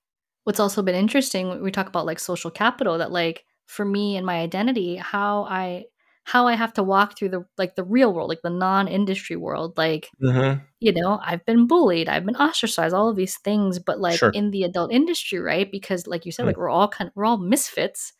[0.44, 4.26] what's also been interesting, we talk about like social capital, that, like, for me and
[4.26, 5.84] my identity, how I
[6.32, 9.76] how I have to walk through the like the real world, like the non-industry world.
[9.76, 10.60] Like, mm-hmm.
[10.80, 13.78] you know, I've been bullied, I've been ostracized, all of these things.
[13.78, 14.30] But like sure.
[14.30, 15.70] in the adult industry, right?
[15.70, 16.48] Because like you said, mm-hmm.
[16.48, 18.14] like we're all kind of we're all misfits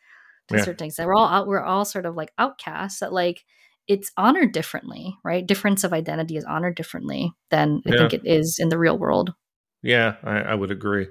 [0.49, 0.65] to yeah.
[0.65, 1.07] certain extent.
[1.07, 3.47] We're all out, we're all sort of like outcasts that like
[3.89, 5.47] it's honored differently, right?
[5.47, 7.97] Difference of identity is honored differently than I yeah.
[7.97, 9.33] think it is in the real world.
[9.83, 11.09] Yeah, I, I, would agree.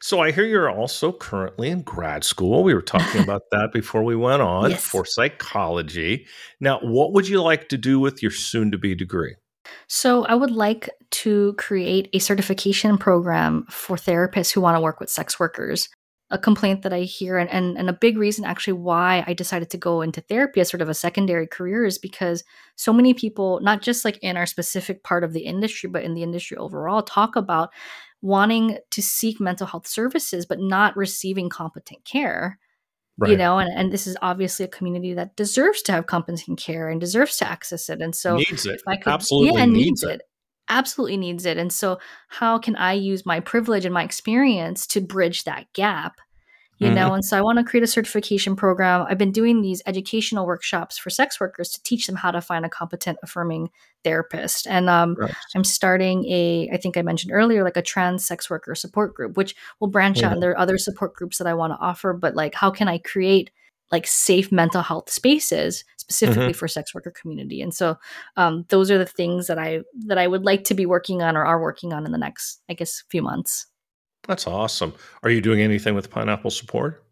[0.00, 2.62] So I hear you're also currently in grad school.
[2.62, 4.84] We were talking about that before we went on yes.
[4.84, 6.26] for psychology.
[6.60, 9.34] Now, what would you like to do with your soon to be degree?
[9.88, 15.00] So, I would like to create a certification program for therapists who want to work
[15.00, 15.88] with sex workers
[16.32, 19.68] a complaint that I hear, and, and, and a big reason actually why I decided
[19.70, 22.42] to go into therapy as sort of a secondary career is because
[22.74, 26.14] so many people, not just like in our specific part of the industry, but in
[26.14, 27.68] the industry overall, talk about
[28.22, 32.58] wanting to seek mental health services, but not receiving competent care.
[33.18, 33.32] Right.
[33.32, 36.88] You know, and, and this is obviously a community that deserves to have competent care
[36.88, 38.00] and deserves to access it.
[38.00, 38.80] And so, needs it.
[38.86, 40.10] Could, absolutely yeah, needs, needs it.
[40.12, 40.22] it
[40.68, 41.58] absolutely needs it.
[41.58, 46.16] And so, how can I use my privilege and my experience to bridge that gap?
[46.82, 46.96] You mm-hmm.
[46.96, 49.06] know, and so I want to create a certification program.
[49.08, 52.66] I've been doing these educational workshops for sex workers to teach them how to find
[52.66, 53.70] a competent, affirming
[54.02, 54.66] therapist.
[54.66, 55.32] And um, right.
[55.54, 59.36] I'm starting a, I think I mentioned earlier, like a trans sex worker support group,
[59.36, 60.26] which will branch mm-hmm.
[60.26, 60.32] out.
[60.32, 62.88] And there are other support groups that I want to offer, but like, how can
[62.88, 63.52] I create
[63.92, 66.52] like safe mental health spaces specifically mm-hmm.
[66.52, 67.96] for sex worker community and so
[68.38, 71.36] um, those are the things that i that i would like to be working on
[71.36, 73.66] or are working on in the next i guess few months
[74.26, 74.94] that's awesome.
[75.22, 77.04] Are you doing anything with pineapple support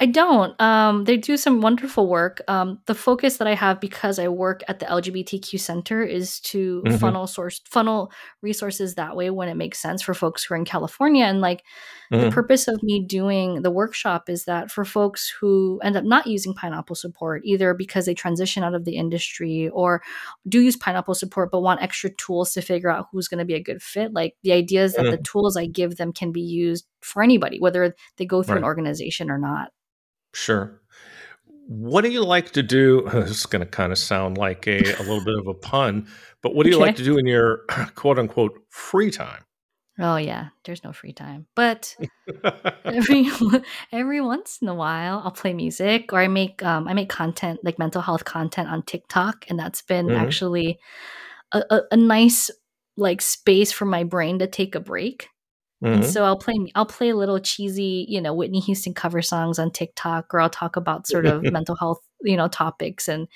[0.00, 0.60] I don't.
[0.60, 2.40] Um, they do some wonderful work.
[2.48, 6.82] Um, the focus that I have because I work at the LGBTQ Center is to
[6.84, 6.96] mm-hmm.
[6.96, 10.64] funnel source funnel resources that way when it makes sense for folks who are in
[10.64, 11.24] California.
[11.24, 11.62] And like
[12.12, 12.24] mm-hmm.
[12.24, 16.26] the purpose of me doing the workshop is that for folks who end up not
[16.26, 20.02] using pineapple support, either because they transition out of the industry or
[20.48, 23.54] do use pineapple support but want extra tools to figure out who's going to be
[23.54, 24.12] a good fit.
[24.12, 25.12] Like the idea is that mm-hmm.
[25.12, 28.60] the tools I give them can be used for anybody, whether they go through right.
[28.60, 29.70] an organization or not.
[30.34, 30.80] Sure.
[31.66, 33.08] What do you like to do?
[33.12, 36.06] This is going to kind of sound like a, a little bit of a pun,
[36.42, 36.86] but what do you okay.
[36.86, 37.60] like to do in your
[37.94, 39.44] quote unquote free time?
[39.98, 41.46] Oh yeah, there's no free time.
[41.54, 41.94] But
[42.84, 43.28] every
[43.92, 47.60] every once in a while, I'll play music or I make um, I make content
[47.62, 50.24] like mental health content on TikTok, and that's been mm-hmm.
[50.24, 50.78] actually
[51.52, 52.50] a, a, a nice
[52.96, 55.28] like space for my brain to take a break
[55.82, 56.02] Mm-hmm.
[56.02, 59.70] And so I'll play I'll play little cheesy, you know, Whitney Houston cover songs on
[59.70, 63.26] TikTok or I'll talk about sort of mental health, you know, topics and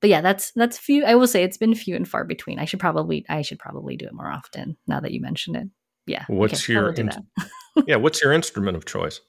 [0.00, 2.58] but yeah, that's that's few I will say it's been few and far between.
[2.58, 5.68] I should probably I should probably do it more often now that you mention it.
[6.06, 6.24] Yeah.
[6.26, 7.10] What's okay, your in-
[7.86, 9.20] Yeah, what's your instrument of choice?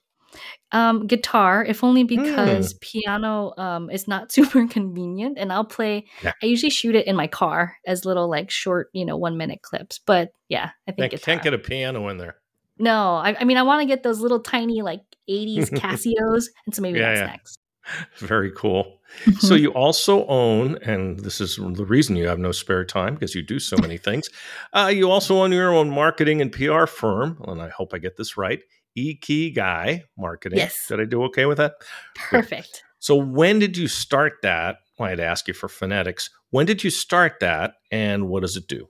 [0.71, 2.81] Um, guitar, if only because mm.
[2.81, 6.07] piano um, is not super convenient, and I'll play.
[6.23, 6.31] Yeah.
[6.41, 9.61] I usually shoot it in my car as little like short, you know, one minute
[9.61, 9.99] clips.
[10.03, 12.37] But yeah, I think I can't get a piano in there.
[12.77, 16.47] No, I, I mean, I want to get those little tiny like 80s Casios.
[16.65, 17.27] and so maybe yeah, that's yeah.
[17.27, 17.59] next.
[18.17, 18.99] Very cool.
[19.39, 23.35] so you also own, and this is the reason you have no spare time because
[23.35, 24.29] you do so many things.
[24.73, 28.17] Uh, you also own your own marketing and PR firm, and I hope I get
[28.17, 28.61] this right.
[28.97, 30.59] Ikigai Marketing.
[30.59, 30.85] Yes.
[30.87, 31.73] Did I do okay with that?
[32.15, 32.83] Perfect.
[32.99, 34.77] So when did you start that?
[34.97, 36.29] Well, I'd ask you for phonetics.
[36.51, 38.87] When did you start that, and what does it do?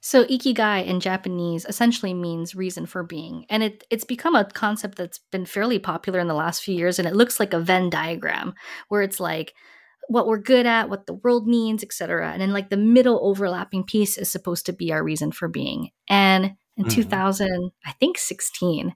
[0.00, 4.96] So ikigai in Japanese essentially means reason for being, and it it's become a concept
[4.98, 6.98] that's been fairly popular in the last few years.
[6.98, 8.54] And it looks like a Venn diagram
[8.88, 9.54] where it's like
[10.08, 12.30] what we're good at, what the world needs, etc.
[12.30, 15.90] And then like the middle overlapping piece is supposed to be our reason for being.
[16.08, 16.88] And in mm-hmm.
[16.88, 18.94] 2000, I think 16,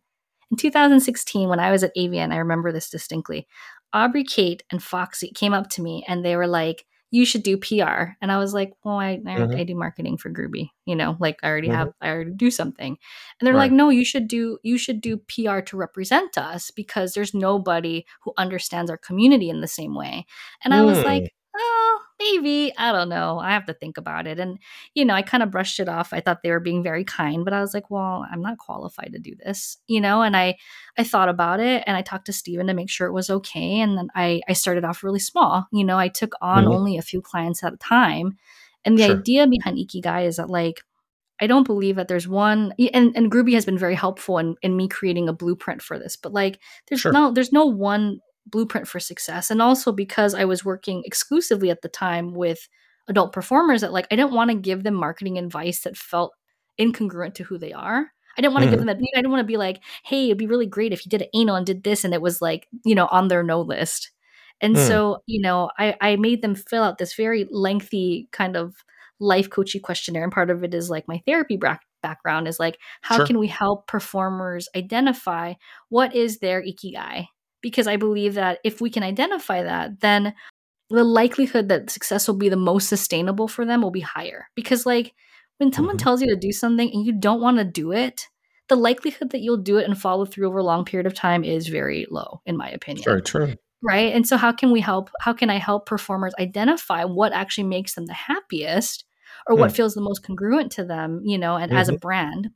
[0.50, 3.46] in 2016 when I was at AVN, I remember this distinctly.
[3.92, 7.56] Aubrey Kate and Foxy came up to me and they were like, you should do
[7.56, 8.12] PR.
[8.20, 9.56] And I was like, well, I, I, mm-hmm.
[9.56, 11.76] I do marketing for Grooby, you know, like I already mm-hmm.
[11.76, 12.96] have, I already do something.
[13.40, 13.60] And they're right.
[13.60, 18.04] like, no, you should do, you should do PR to represent us because there's nobody
[18.22, 20.26] who understands our community in the same way.
[20.64, 24.38] And I was like, oh, maybe i don't know i have to think about it
[24.38, 24.58] and
[24.94, 27.44] you know i kind of brushed it off i thought they were being very kind
[27.44, 30.54] but i was like well i'm not qualified to do this you know and i
[30.98, 33.80] i thought about it and i talked to Steven to make sure it was okay
[33.80, 36.72] and then i i started off really small you know i took on mm-hmm.
[36.72, 38.36] only a few clients at a time
[38.84, 39.16] and the sure.
[39.16, 40.82] idea behind ikigai is that like
[41.42, 44.76] I don't believe that there's one and, and Grooby has been very helpful in, in
[44.76, 47.12] me creating a blueprint for this, but like there's sure.
[47.12, 51.82] no there's no one blueprint for success and also because i was working exclusively at
[51.82, 52.68] the time with
[53.08, 56.32] adult performers that like i didn't want to give them marketing advice that felt
[56.80, 58.72] incongruent to who they are i didn't want to mm-hmm.
[58.72, 61.04] give them that i didn't want to be like hey it'd be really great if
[61.04, 63.42] you did an anal and did this and it was like you know on their
[63.42, 64.10] no list
[64.60, 64.86] and mm.
[64.86, 68.76] so you know i i made them fill out this very lengthy kind of
[69.18, 72.78] life coachy questionnaire and part of it is like my therapy bra- background is like
[73.02, 73.26] how sure.
[73.26, 75.52] can we help performers identify
[75.90, 77.26] what is their ikigai
[77.62, 80.34] because I believe that if we can identify that, then
[80.90, 84.48] the likelihood that success will be the most sustainable for them will be higher.
[84.56, 85.14] Because, like,
[85.58, 86.00] when someone Mhm.
[86.02, 88.26] tells you to do something and you don't want to do it,
[88.68, 91.44] the likelihood that you'll do it and follow through over a long period of time
[91.44, 93.04] is very low, in my opinion.
[93.04, 93.54] Very true.
[93.82, 94.12] Right.
[94.14, 95.10] And so, how can we help?
[95.20, 99.04] How can I help performers identify what actually makes them the happiest
[99.48, 99.76] or what Mm.
[99.76, 102.50] feels the most congruent to them, you know, and as a brand?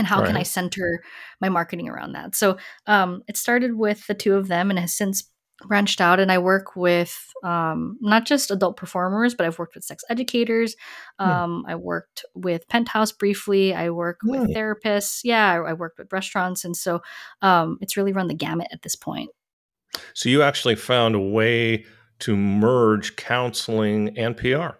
[0.00, 1.02] And how can I center
[1.40, 2.34] my marketing around that?
[2.34, 5.30] So, um, it started with the two of them and has since
[5.66, 6.20] branched out.
[6.20, 10.74] And I work with um, not just adult performers, but I've worked with sex educators.
[11.18, 11.30] Hmm.
[11.30, 13.74] Um, I worked with Penthouse briefly.
[13.74, 15.20] I work with therapists.
[15.22, 16.64] Yeah, I, I worked with restaurants.
[16.64, 17.02] And so
[17.42, 19.30] um, it's really run the gamut at this point.
[20.14, 21.84] So you actually found a way
[22.20, 24.76] to merge counseling and PR.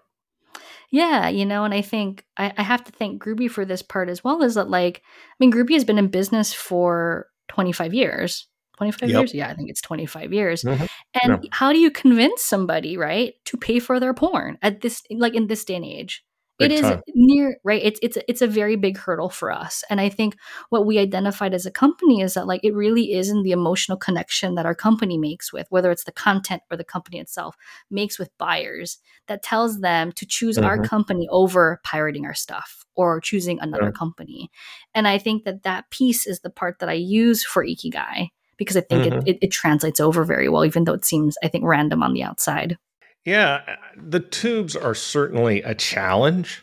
[0.91, 4.09] Yeah, you know, and I think I, I have to thank Grooby for this part
[4.09, 4.43] as well.
[4.43, 8.47] Is that like, I mean, Grooby has been in business for 25 years.
[8.77, 9.19] 25 Yep.
[9.21, 9.35] years?
[9.35, 10.63] Yeah, I think it's 25 years.
[10.65, 10.89] Mhm.
[11.23, 11.49] And Yeah.
[11.53, 15.47] how do you convince somebody, right, to pay for their porn at this, like in
[15.47, 16.25] this day and age?
[16.61, 17.01] Big it is time.
[17.17, 17.83] near right.
[17.83, 20.37] It's it's it's a very big hurdle for us, and I think
[20.69, 23.99] what we identified as a company is that like it really is in the emotional
[23.99, 27.57] connection that our company makes with whether it's the content or the company itself
[27.91, 30.85] makes with buyers that tells them to choose our Mhm.
[30.85, 33.91] company over pirating our stuff or choosing another Yeah.
[33.93, 34.51] company.
[34.95, 38.77] And I think that that piece is the part that I use for Ikigai because
[38.77, 39.23] I think Mhm.
[39.27, 42.13] it, it, it translates over very well, even though it seems, I think, random on
[42.13, 42.77] the outside.
[43.25, 46.63] Yeah, uh, the tubes are certainly a challenge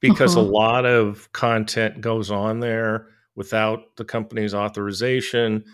[0.00, 0.52] because a Mhm.
[0.52, 5.64] lot of content goes on there without the company's authorization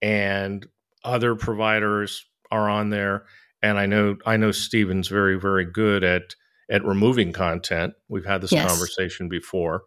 [0.00, 0.66] and
[1.04, 3.26] other providers are on there
[3.62, 6.34] and I know I know Steven's very very good at
[6.70, 7.94] at removing content.
[8.08, 8.68] We've had this Yes.
[8.68, 9.84] conversation before.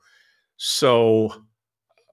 [0.58, 1.28] So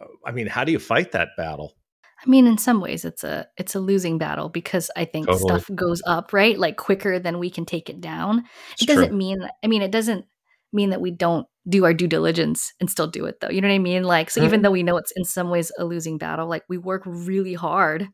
[0.00, 1.76] uh, I mean, how do you fight that battle?
[2.24, 5.48] I mean, in some ways, it's a it's a losing battle because I think Totally.
[5.61, 8.44] stuff goes up right like quicker than we can take it down.
[8.74, 9.16] It's it doesn't true.
[9.16, 10.26] mean I mean it doesn't
[10.72, 13.48] mean that we don't do our due diligence and still do it though.
[13.48, 14.03] You know what I mean?
[14.03, 14.62] Like so even Mhm.
[14.64, 18.09] though we know it's in some ways a losing battle, like we work really hard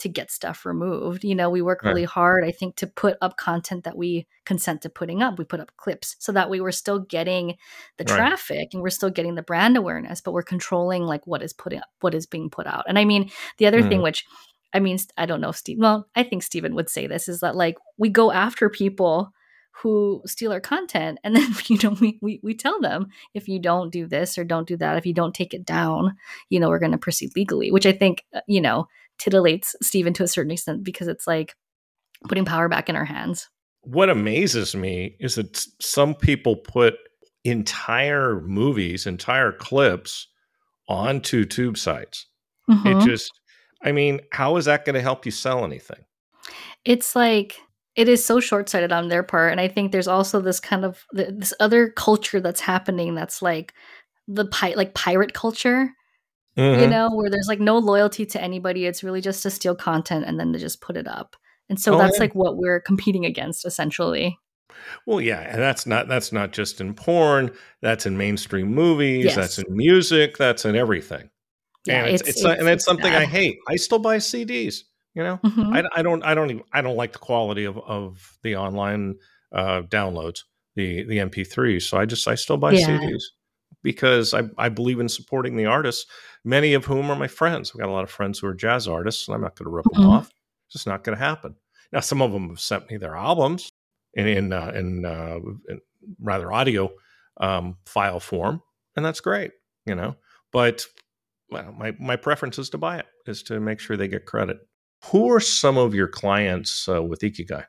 [0.00, 1.24] to get stuff removed.
[1.24, 1.90] You know, we work Right.
[1.92, 5.38] really hard I think to put up content that we consent to putting up.
[5.38, 7.56] We put up clips so that way we're still getting
[7.96, 8.16] the Right.
[8.16, 11.72] traffic and we're still getting the brand awareness, but we're controlling like what is put
[11.72, 12.84] up, what is being put out.
[12.86, 14.04] And I mean, the other thing Mhm.
[14.04, 14.24] which
[14.72, 15.78] I mean, I don't know if Steve.
[15.80, 19.32] Well, I think Steven would say this is that like we go after people
[19.82, 23.58] who steal our content, and then you know we we, we tell them if you
[23.58, 26.16] don't do this or don't do that, if you don't take it down,
[26.48, 27.70] you know we're going to proceed legally.
[27.70, 28.86] Which I think uh, you know
[29.18, 31.54] titillates Steven to a certain extent because it's like
[32.28, 33.48] putting power back in our hands.
[33.82, 36.94] what amazes me is that some people put
[37.44, 40.28] entire movies, entire clips
[40.88, 42.26] onto tube sites.
[42.68, 43.00] Mhm.
[43.02, 43.32] It just,
[43.82, 46.04] I mean, how is that going to help you sell anything?
[46.84, 47.60] it's like
[47.96, 51.04] it is so short-sighted on their part and i think there's also this kind of
[51.12, 53.74] this other culture that's happening that's like
[54.28, 55.90] the pi- like pirate culture
[56.56, 56.90] you Mhm.
[56.90, 60.38] know where there's like no loyalty to anybody it's really just to steal content and
[60.38, 61.36] then to just put it up
[61.68, 62.24] and so Oh, that's yeah.
[62.24, 64.36] like what we're competing against essentially
[65.06, 67.50] Well, yeah, and that's not that's not just in porn.
[67.82, 69.24] That's in mainstream movies.
[69.26, 69.34] Yes.
[69.36, 70.36] That's in music.
[70.38, 71.28] That's in everything.
[71.86, 73.56] yeah and it's, it's, and it's something I hate.
[73.68, 74.82] I still buy CDs.
[75.14, 75.74] You know, Mhm.
[75.74, 79.16] I, I don't I don't even, I don't like the quality of of the online
[79.52, 80.40] uh, downloads,
[80.76, 81.82] the the MP3s.
[81.88, 82.86] So I just I still buy Yeah.
[82.98, 83.22] CDs
[83.82, 86.06] because I I believe in supporting the artists,
[86.44, 87.72] many of whom are my friends.
[87.74, 89.70] I've got a lot of friends who are jazz artists, and I'm not going to
[89.76, 90.10] rip them Mhm.
[90.10, 90.28] off.
[90.66, 91.56] It's just not going to happen.
[91.92, 93.68] Now, some of them have sent me their albums
[94.14, 95.80] in in uh, in, uh, in
[96.20, 96.90] rather audio
[97.40, 98.62] um, file form,
[98.96, 99.52] and that's great.
[99.86, 100.14] You know,
[100.52, 100.86] but
[101.50, 104.58] well, my my preference is to buy it, is to make sure they get credit.
[105.06, 107.64] Who are some of your clients uh, with Ikigai?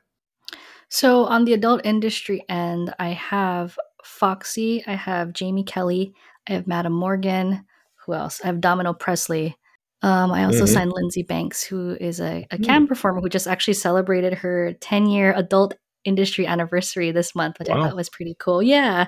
[0.88, 6.14] So on the adult industry end, I have Foxy, I have Jamie Kelly,
[6.48, 7.64] I have Madam Morgan.
[8.04, 8.40] Who else?
[8.42, 9.56] I have Domino Presley.
[10.02, 10.68] Um, I also Mhm.
[10.74, 12.62] signed Lindsay Banks, who is a, a Hmm.
[12.64, 17.68] cam performer who just actually celebrated her 10 year adult industry anniversary this month, which
[17.68, 18.60] I thought was pretty cool.
[18.62, 19.06] Yeah.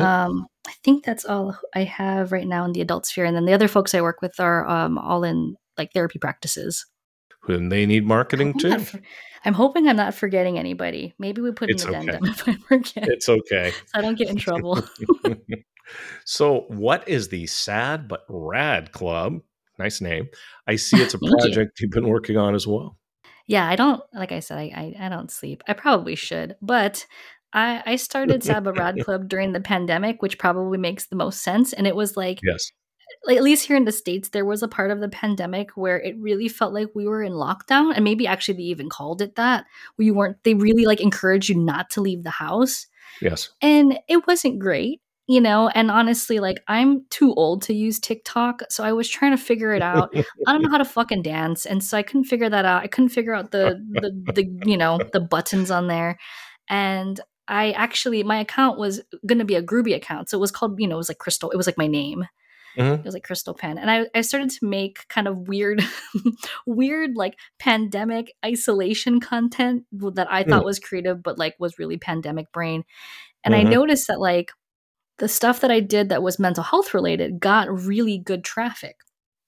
[0.00, 3.24] Um, I think that's all I have right now in the adult sphere.
[3.24, 6.84] And then the other folks I work with are um, all in like therapy practices.
[7.44, 8.78] When they need marketing too.
[8.78, 9.00] for-
[9.44, 11.14] I'm hoping I'm not forgetting anybody.
[11.18, 12.08] Maybe we put It's an okay.
[12.08, 13.08] addendum if I forget.
[13.08, 13.72] It's okay.
[13.72, 14.80] so I don't get in trouble.
[16.24, 19.40] so, what is the Sad But Rad Club?
[19.78, 20.28] Nice name.
[20.66, 21.86] I see it's a project you.
[21.86, 22.96] have been working on as well.
[23.46, 25.62] yeah, I don't like I said, I, I I don't sleep.
[25.66, 27.04] I probably should, but
[27.52, 31.72] I I started Sabba Rad Club during the pandemic, which probably makes the most sense.
[31.72, 32.70] And it was like Yes.
[33.24, 36.00] Like, at least here in the states there was a part of the pandemic where
[36.00, 39.36] it really felt like we were in lockdown and maybe actually they even called it
[39.36, 39.64] that
[39.96, 42.86] where you weren't they really like encouraged you not to leave the house.
[43.20, 43.50] Yes.
[43.60, 48.62] and it wasn't great you know and honestly like i'm too old to use tiktok
[48.70, 50.10] so i was trying to figure it out.
[50.16, 52.82] I don't know how to fucking dance and so i couldn't figure that out.
[52.82, 56.18] I couldn't figure out the the, the you know the buttons on there.
[56.68, 60.50] And i actually my account was going to be a grooby account so it was
[60.50, 62.24] called you know it was like kristel it was like my name
[62.76, 63.00] Mm-hmm.
[63.00, 63.78] It was like Kristel Penn.
[63.78, 65.82] And I, I started to make kind of weird,
[66.66, 70.66] weird like pandemic isolation content that I thought mm.
[70.66, 72.84] was creative, but like was really pandemic brain.
[73.44, 73.66] And mm-hmm.
[73.66, 74.52] I noticed that like
[75.18, 78.96] the stuff that I did that was mental health related got really good traffic.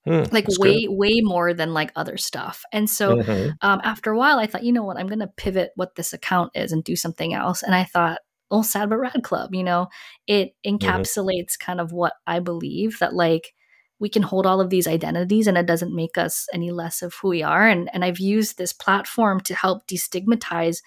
[0.06, 0.94] Mm, like way good.
[0.94, 3.52] way more than like other stuff and so mm-hmm.
[3.62, 6.12] um, after a while i thought you know what i'm going to pivot what this
[6.12, 8.18] account is and do something else and i thought
[8.54, 9.88] oh sad but rad club you know
[10.26, 10.76] it mm-hmm.
[10.76, 11.64] encapsulates mm-hmm.
[11.66, 13.52] kind of what i believe that like
[14.00, 17.14] we can hold all of these identities and it doesn't make us any less of
[17.14, 20.80] who we are and and i've used this platform to help destigmatize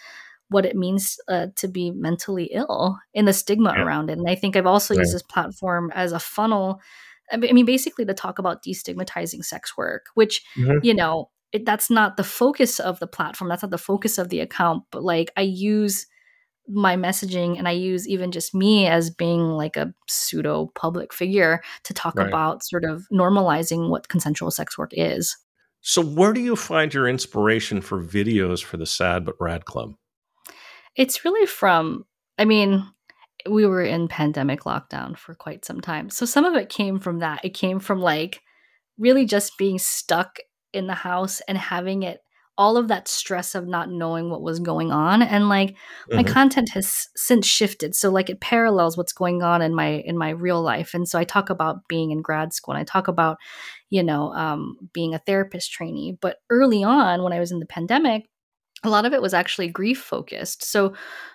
[0.49, 3.83] what it means uh, to be mentally ill and the stigma yeah.
[3.83, 4.17] around it.
[4.17, 6.79] And I think I've also used this platform as a funnel.
[7.31, 10.77] I mean, basically to talk about destigmatizing sex work, which, mm-hmm.
[10.83, 13.49] you know, it, that's not the focus of the platform.
[13.49, 14.83] That's not the focus of the account.
[14.91, 16.07] But like, I use
[16.67, 21.61] my messaging and I use even just me as being like a pseudo public figure
[21.83, 22.27] to talk right.
[22.27, 25.37] about sort of normalizing what consensual sex work is.
[25.81, 29.93] So, where do you find your inspiration for videos for the Sad But Rad Club?
[30.95, 32.05] It's really from,
[32.37, 32.83] I mean,
[33.49, 36.09] we were in pandemic lockdown for quite some time.
[36.09, 37.45] So some of it came from that.
[37.45, 38.41] It came from like
[38.97, 40.39] really just being stuck
[40.73, 42.19] in the house and having it
[42.57, 46.17] all of that stress of not knowing what was going on and like mm-hmm.
[46.17, 50.17] my content has since shifted so like it parallels what's going on in my in
[50.17, 53.07] my real life and so i talk about being in grad school and i talk
[53.07, 53.37] about
[53.89, 57.65] you know um, being a therapist trainee but early on when i was in the
[57.65, 58.25] pandemic
[58.83, 60.63] a lot of it was actually grief focused.
[60.63, 60.93] So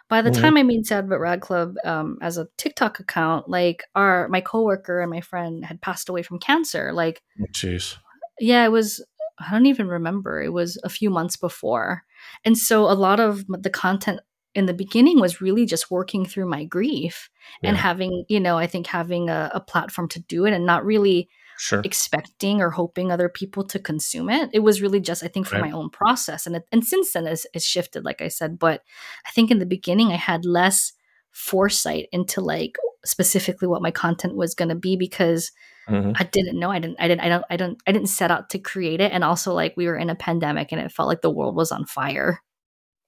[0.09, 0.43] by the mm-hmm.
[0.43, 4.41] time I made Sad But Rad Club um, as a TikTok account, like our my
[4.41, 6.93] coworker and my friend had passed away from cancer.
[6.93, 7.97] Like, oh, jeez,
[8.39, 9.05] yeah, it was.
[9.39, 10.43] I don't even remember.
[10.43, 12.03] It was a few months before,
[12.45, 14.21] and so a lot of the content
[14.55, 17.31] in the beginning was really just working through my grief
[17.63, 17.71] yeah.
[17.71, 20.85] and having, you know, I think having a, a platform to do it and not
[20.85, 21.81] really sure.
[21.85, 24.51] expecting or hoping other people to consume it.
[24.53, 25.71] It was really just, I think, for right.
[25.71, 26.47] my own process.
[26.47, 28.59] And it, and since then, it's, it's shifted, like I said.
[28.59, 28.83] But
[29.27, 30.93] I think in the beginning, I had less
[31.31, 35.51] foresight into like specifically what my content was going to be because
[35.89, 36.13] mm-hmm.
[36.17, 36.71] I didn't know.
[36.71, 36.97] I didn't.
[37.01, 37.23] I didn't.
[37.23, 37.45] I don't.
[37.51, 37.83] I don't.
[37.87, 39.13] I didn't set out to create it.
[39.13, 41.73] And also, like we were in a pandemic, and it felt like the world was
[41.73, 42.41] on fire.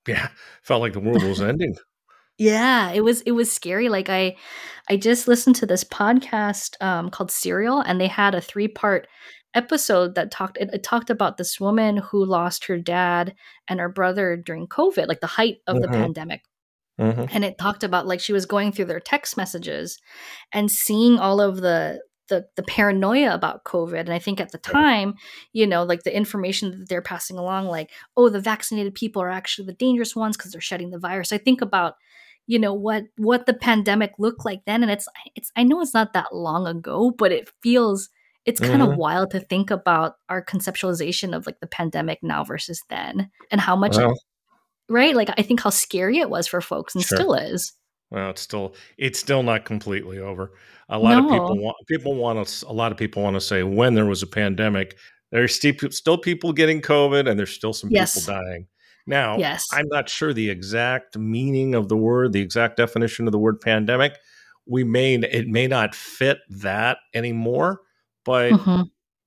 [0.07, 0.29] Yeah,
[0.63, 1.77] felt like the world was ending.
[2.37, 3.89] Yeah, it was it was scary.
[3.89, 4.35] Like I
[4.91, 9.07] I just listened to this podcast um, called Serial, and they had a three part
[9.55, 13.35] episode that talked it, it, talked about this woman who lost her dad
[13.69, 15.83] and her brother during COVID, like the height of mm-hmm.
[15.83, 16.43] the pandemic.
[17.01, 17.25] Mm-hmm.
[17.31, 20.01] And it talked about like she was going through their text messages
[20.53, 24.01] and seeing all of the the the paranoia about COVID.
[24.01, 25.15] And I think at the time,
[25.53, 29.31] you know, like the information that they're passing along, like, oh, the vaccinated people are
[29.31, 31.33] actually the dangerous ones because they're shedding the virus.
[31.33, 31.95] I think about
[32.47, 35.95] you know what what the pandemic looked like then and it's it's i know it's
[35.95, 38.11] not that long ago but it feels
[38.45, 38.93] it's kind mm-hmm.
[38.93, 43.61] of wild to think about our conceptualization of like the pandemic now versus then and
[43.61, 43.97] how much
[44.89, 47.17] right like i think how scary it was for folks and sure.
[47.17, 47.73] still is
[48.15, 50.53] well it's still it's still not completely over
[50.89, 51.27] a lot no.
[51.27, 54.07] of people want people want to a lot of people want to say when there
[54.07, 54.97] was a pandemic
[55.33, 58.15] there's still people getting covid and there's still some yes.
[58.15, 58.67] people dying
[59.07, 59.67] now, yes.
[59.73, 63.61] I'm not sure the exact meaning of the word, the exact definition of the word
[63.61, 64.19] pandemic.
[64.67, 67.81] We may it may not fit that anymore,
[68.25, 68.83] but mm-hmm.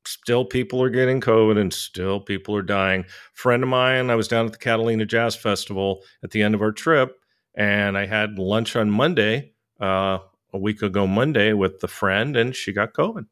[0.06, 3.06] still people are getting COVID and still people are dying.
[3.34, 6.62] Friend of mine, I was down at the Catalina Jazz Festival at the end of
[6.64, 7.16] our trip,
[7.58, 10.20] and I had lunch on Monday, uh,
[10.54, 13.26] a week ago Monday, with the friend, and she got COVID.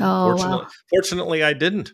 [0.00, 0.68] Oh, fortunately, wow.
[0.88, 1.92] fortunately, I didn't.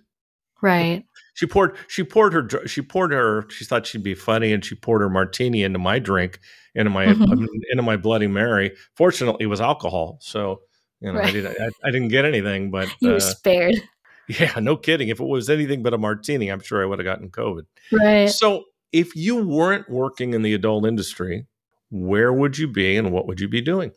[0.63, 1.05] Right.
[1.33, 4.75] She poured she poured her she poured her she thought she'd be funny and she
[4.75, 6.39] poured her martini into my drink
[6.75, 7.47] into my mm-hmm.
[7.71, 8.73] into my bloody mary.
[8.95, 10.61] Fortunately, it was alcohol, so
[11.01, 11.29] you know right.
[11.29, 12.71] I didn't I, I, didn't get anything.
[12.73, 13.77] But you uh, spared.
[14.29, 15.09] Yeah, no kidding.
[15.09, 17.63] If it was anything but a martini, I'm sure I would have gotten COVID.
[17.91, 18.29] Right.
[18.29, 21.47] So if you weren't working in the adult industry,
[21.91, 23.93] where would you be and what would you be doing?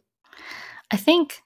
[0.92, 1.42] I think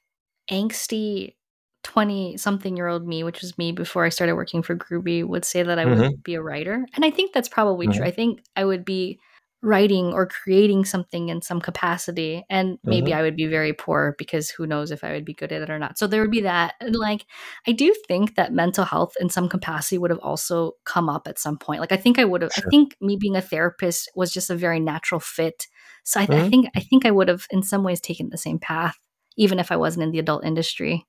[0.51, 1.35] angsty
[1.83, 5.45] 20 something year old me, which was me before I started working for Grooby, would
[5.45, 6.01] say that I mm-hmm.
[6.01, 6.85] would be a writer.
[6.95, 7.97] And I think that's probably mm-hmm.
[7.97, 8.05] true.
[8.05, 9.19] I think I would be
[9.63, 12.45] writing or creating something in some capacity.
[12.49, 13.19] And maybe mm-hmm.
[13.19, 15.69] I would be very poor because who knows if I would be good at it
[15.69, 15.97] or not.
[15.97, 16.75] So there would be that.
[16.79, 17.25] And like,
[17.67, 21.39] I do think that mental health in some capacity would have also come up at
[21.39, 21.81] some point.
[21.81, 22.65] Like, I think I would have, sure.
[22.67, 25.65] I think me being a therapist was just a very natural fit.
[26.03, 26.49] So I, I mm-hmm.
[26.49, 28.97] think, I think I would have in some ways taken the same path
[29.37, 31.05] even if I wasn't in the adult industry.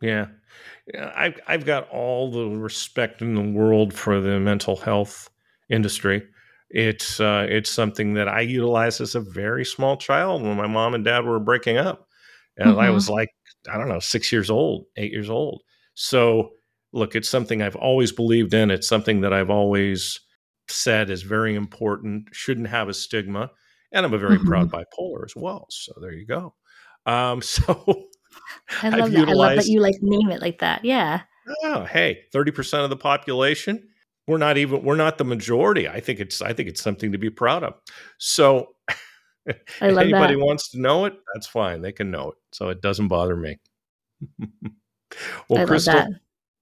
[0.00, 0.28] Yeah.
[0.92, 5.28] yeah I've, I've got all the respect in the world for the mental health
[5.68, 6.22] industry.
[6.70, 10.94] It's uh, it's something that I utilized as a very small child when my mom
[10.94, 12.06] and dad were breaking up,
[12.56, 12.80] and mm-hmm.
[12.80, 13.30] I was like,
[13.70, 15.62] I don't know, six years old, eight years old.
[15.94, 16.50] So,
[16.92, 18.70] look, it's something I've always believed in.
[18.70, 20.20] It's something that I've always
[20.68, 22.28] said is very important.
[22.32, 23.50] Shouldn't have a stigma,
[23.92, 24.48] and I'm a very mm-hmm.
[24.48, 25.66] proud bipolar as well.
[25.70, 26.54] So there you go.
[27.06, 28.08] Um, so
[28.82, 29.18] I love I've that.
[29.20, 30.84] Utilized, I love that you like name it like that.
[30.84, 31.22] Yeah.
[31.64, 33.88] Oh, hey, thirty percent of the population.
[34.28, 34.84] We're not even.
[34.84, 35.88] We're not the majority.
[35.88, 36.42] I think it's.
[36.42, 37.74] I think it's something to be proud of.
[38.18, 38.68] So,
[39.46, 40.44] if anybody that.
[40.44, 41.80] wants to know it, that's fine.
[41.80, 42.34] They can know it.
[42.52, 43.58] So it doesn't bother me.
[45.48, 46.08] well, I Kristel,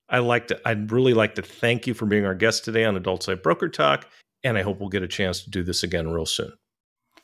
[0.08, 0.60] I like to.
[0.64, 3.68] I'd really like to thank you for being our guest today on Adult Site Broker
[3.68, 4.06] Talk,
[4.44, 6.52] and I hope we'll get a chance to do this again real soon.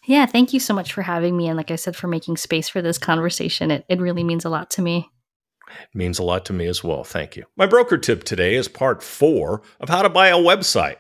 [0.07, 1.47] Yeah, thank you so much for having me.
[1.47, 3.71] And like I said, for making space for this conversation.
[3.71, 5.09] It, it really means a lot to me.
[5.95, 7.05] Means a lot to me as well.
[7.05, 7.45] Thank you.
[7.57, 10.97] My broker tip today is part four of how to buy a website.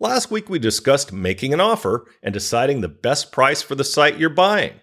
[0.00, 4.18] Last week, we discussed making an offer and deciding the best price for the site
[4.18, 4.74] you're buying.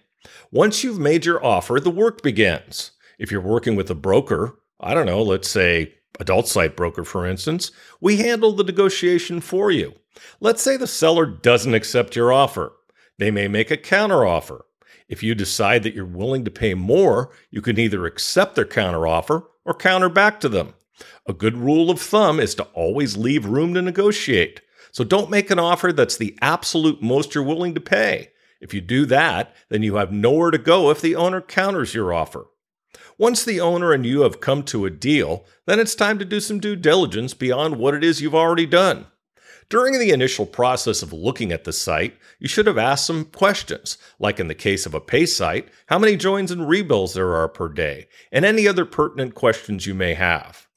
[0.50, 2.92] Once you've made your offer, the work begins.
[3.18, 7.26] If you're working with a broker, I don't know, let's say adult site broker, for
[7.26, 7.70] instance,
[8.00, 9.94] we handle the negotiation for you.
[10.40, 12.72] Let's say the seller doesn't accept your offer.
[13.18, 14.62] They may make a counteroffer.
[15.08, 19.44] If you decide that you're willing to pay more, you can either accept their counteroffer
[19.64, 20.74] or counter back to them.
[21.28, 24.60] A good rule of thumb is to always leave room to negotiate.
[24.92, 28.30] So don't make an offer that's the absolute most you're willing to pay.
[28.60, 32.12] If you do that, then you have nowhere to go if the owner counters your
[32.12, 32.46] offer.
[33.18, 36.40] Once the owner and you have come to a deal, then it's time to do
[36.40, 39.06] some due diligence beyond what it is you've already done.
[39.68, 43.98] During the initial process of looking at the site, you should have asked some questions,
[44.20, 47.48] like in the case of a pay site, how many joins and rebuilds there are
[47.48, 50.68] per day, and any other pertinent questions you may have.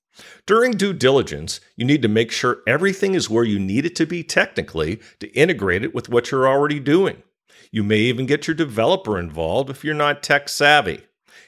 [0.47, 4.07] During due diligence, you need to make sure everything is where you need it to
[4.07, 7.21] be technically to integrate it with what you're already doing.
[7.71, 11.03] You may even get your developer involved if you're not tech savvy.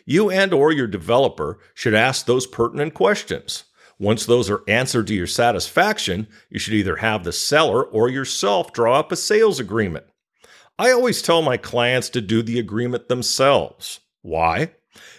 [0.05, 3.63] You and or your developer should ask those pertinent questions.
[4.01, 8.73] Once those are answered to your satisfaction, you should either have the seller or yourself
[8.73, 10.03] draw up a sales agreement.
[10.79, 13.99] I always tell my clients to do the agreement themselves.
[14.23, 14.71] Why?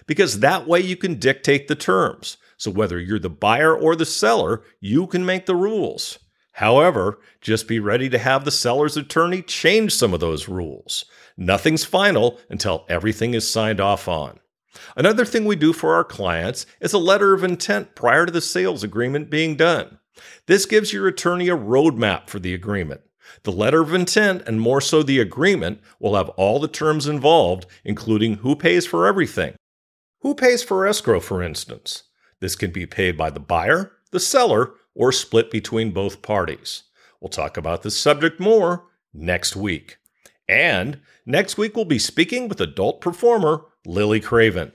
[0.08, 2.38] Because that way you can dictate the terms.
[2.56, 6.18] So whether you're the buyer or the seller, you can make the rules.
[6.54, 11.04] However, just be ready to have the seller's attorney change some of those rules.
[11.36, 14.40] Nothing's final until everything is signed off on.
[14.96, 18.40] Another thing we do for our clients is a letter of intent prior to the
[18.40, 19.98] sales agreement being done.
[20.46, 23.02] This gives your attorney a roadmap for the agreement.
[23.44, 27.66] The letter of intent, and more so the agreement, will have all the terms involved,
[27.84, 29.54] including who pays for everything.
[30.20, 32.04] Who pays for escrow, for instance?
[32.40, 36.84] This can be paid by the buyer, the seller, or split between both parties.
[37.20, 39.98] We'll talk about this subject more next week.
[40.48, 44.70] And next week, we'll be speaking with adult performer Lily Craven.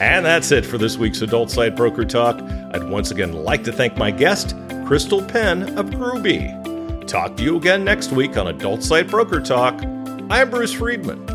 [0.00, 2.40] And that's it for this week's Adult Site Broker Talk.
[2.42, 4.56] I'd once again like to thank my guest,
[4.86, 7.06] Kristel Penn of Grooby.
[7.06, 9.80] Talk to you again next week on Adult Site Broker Talk.
[10.30, 11.33] I'm Bruce Friedman.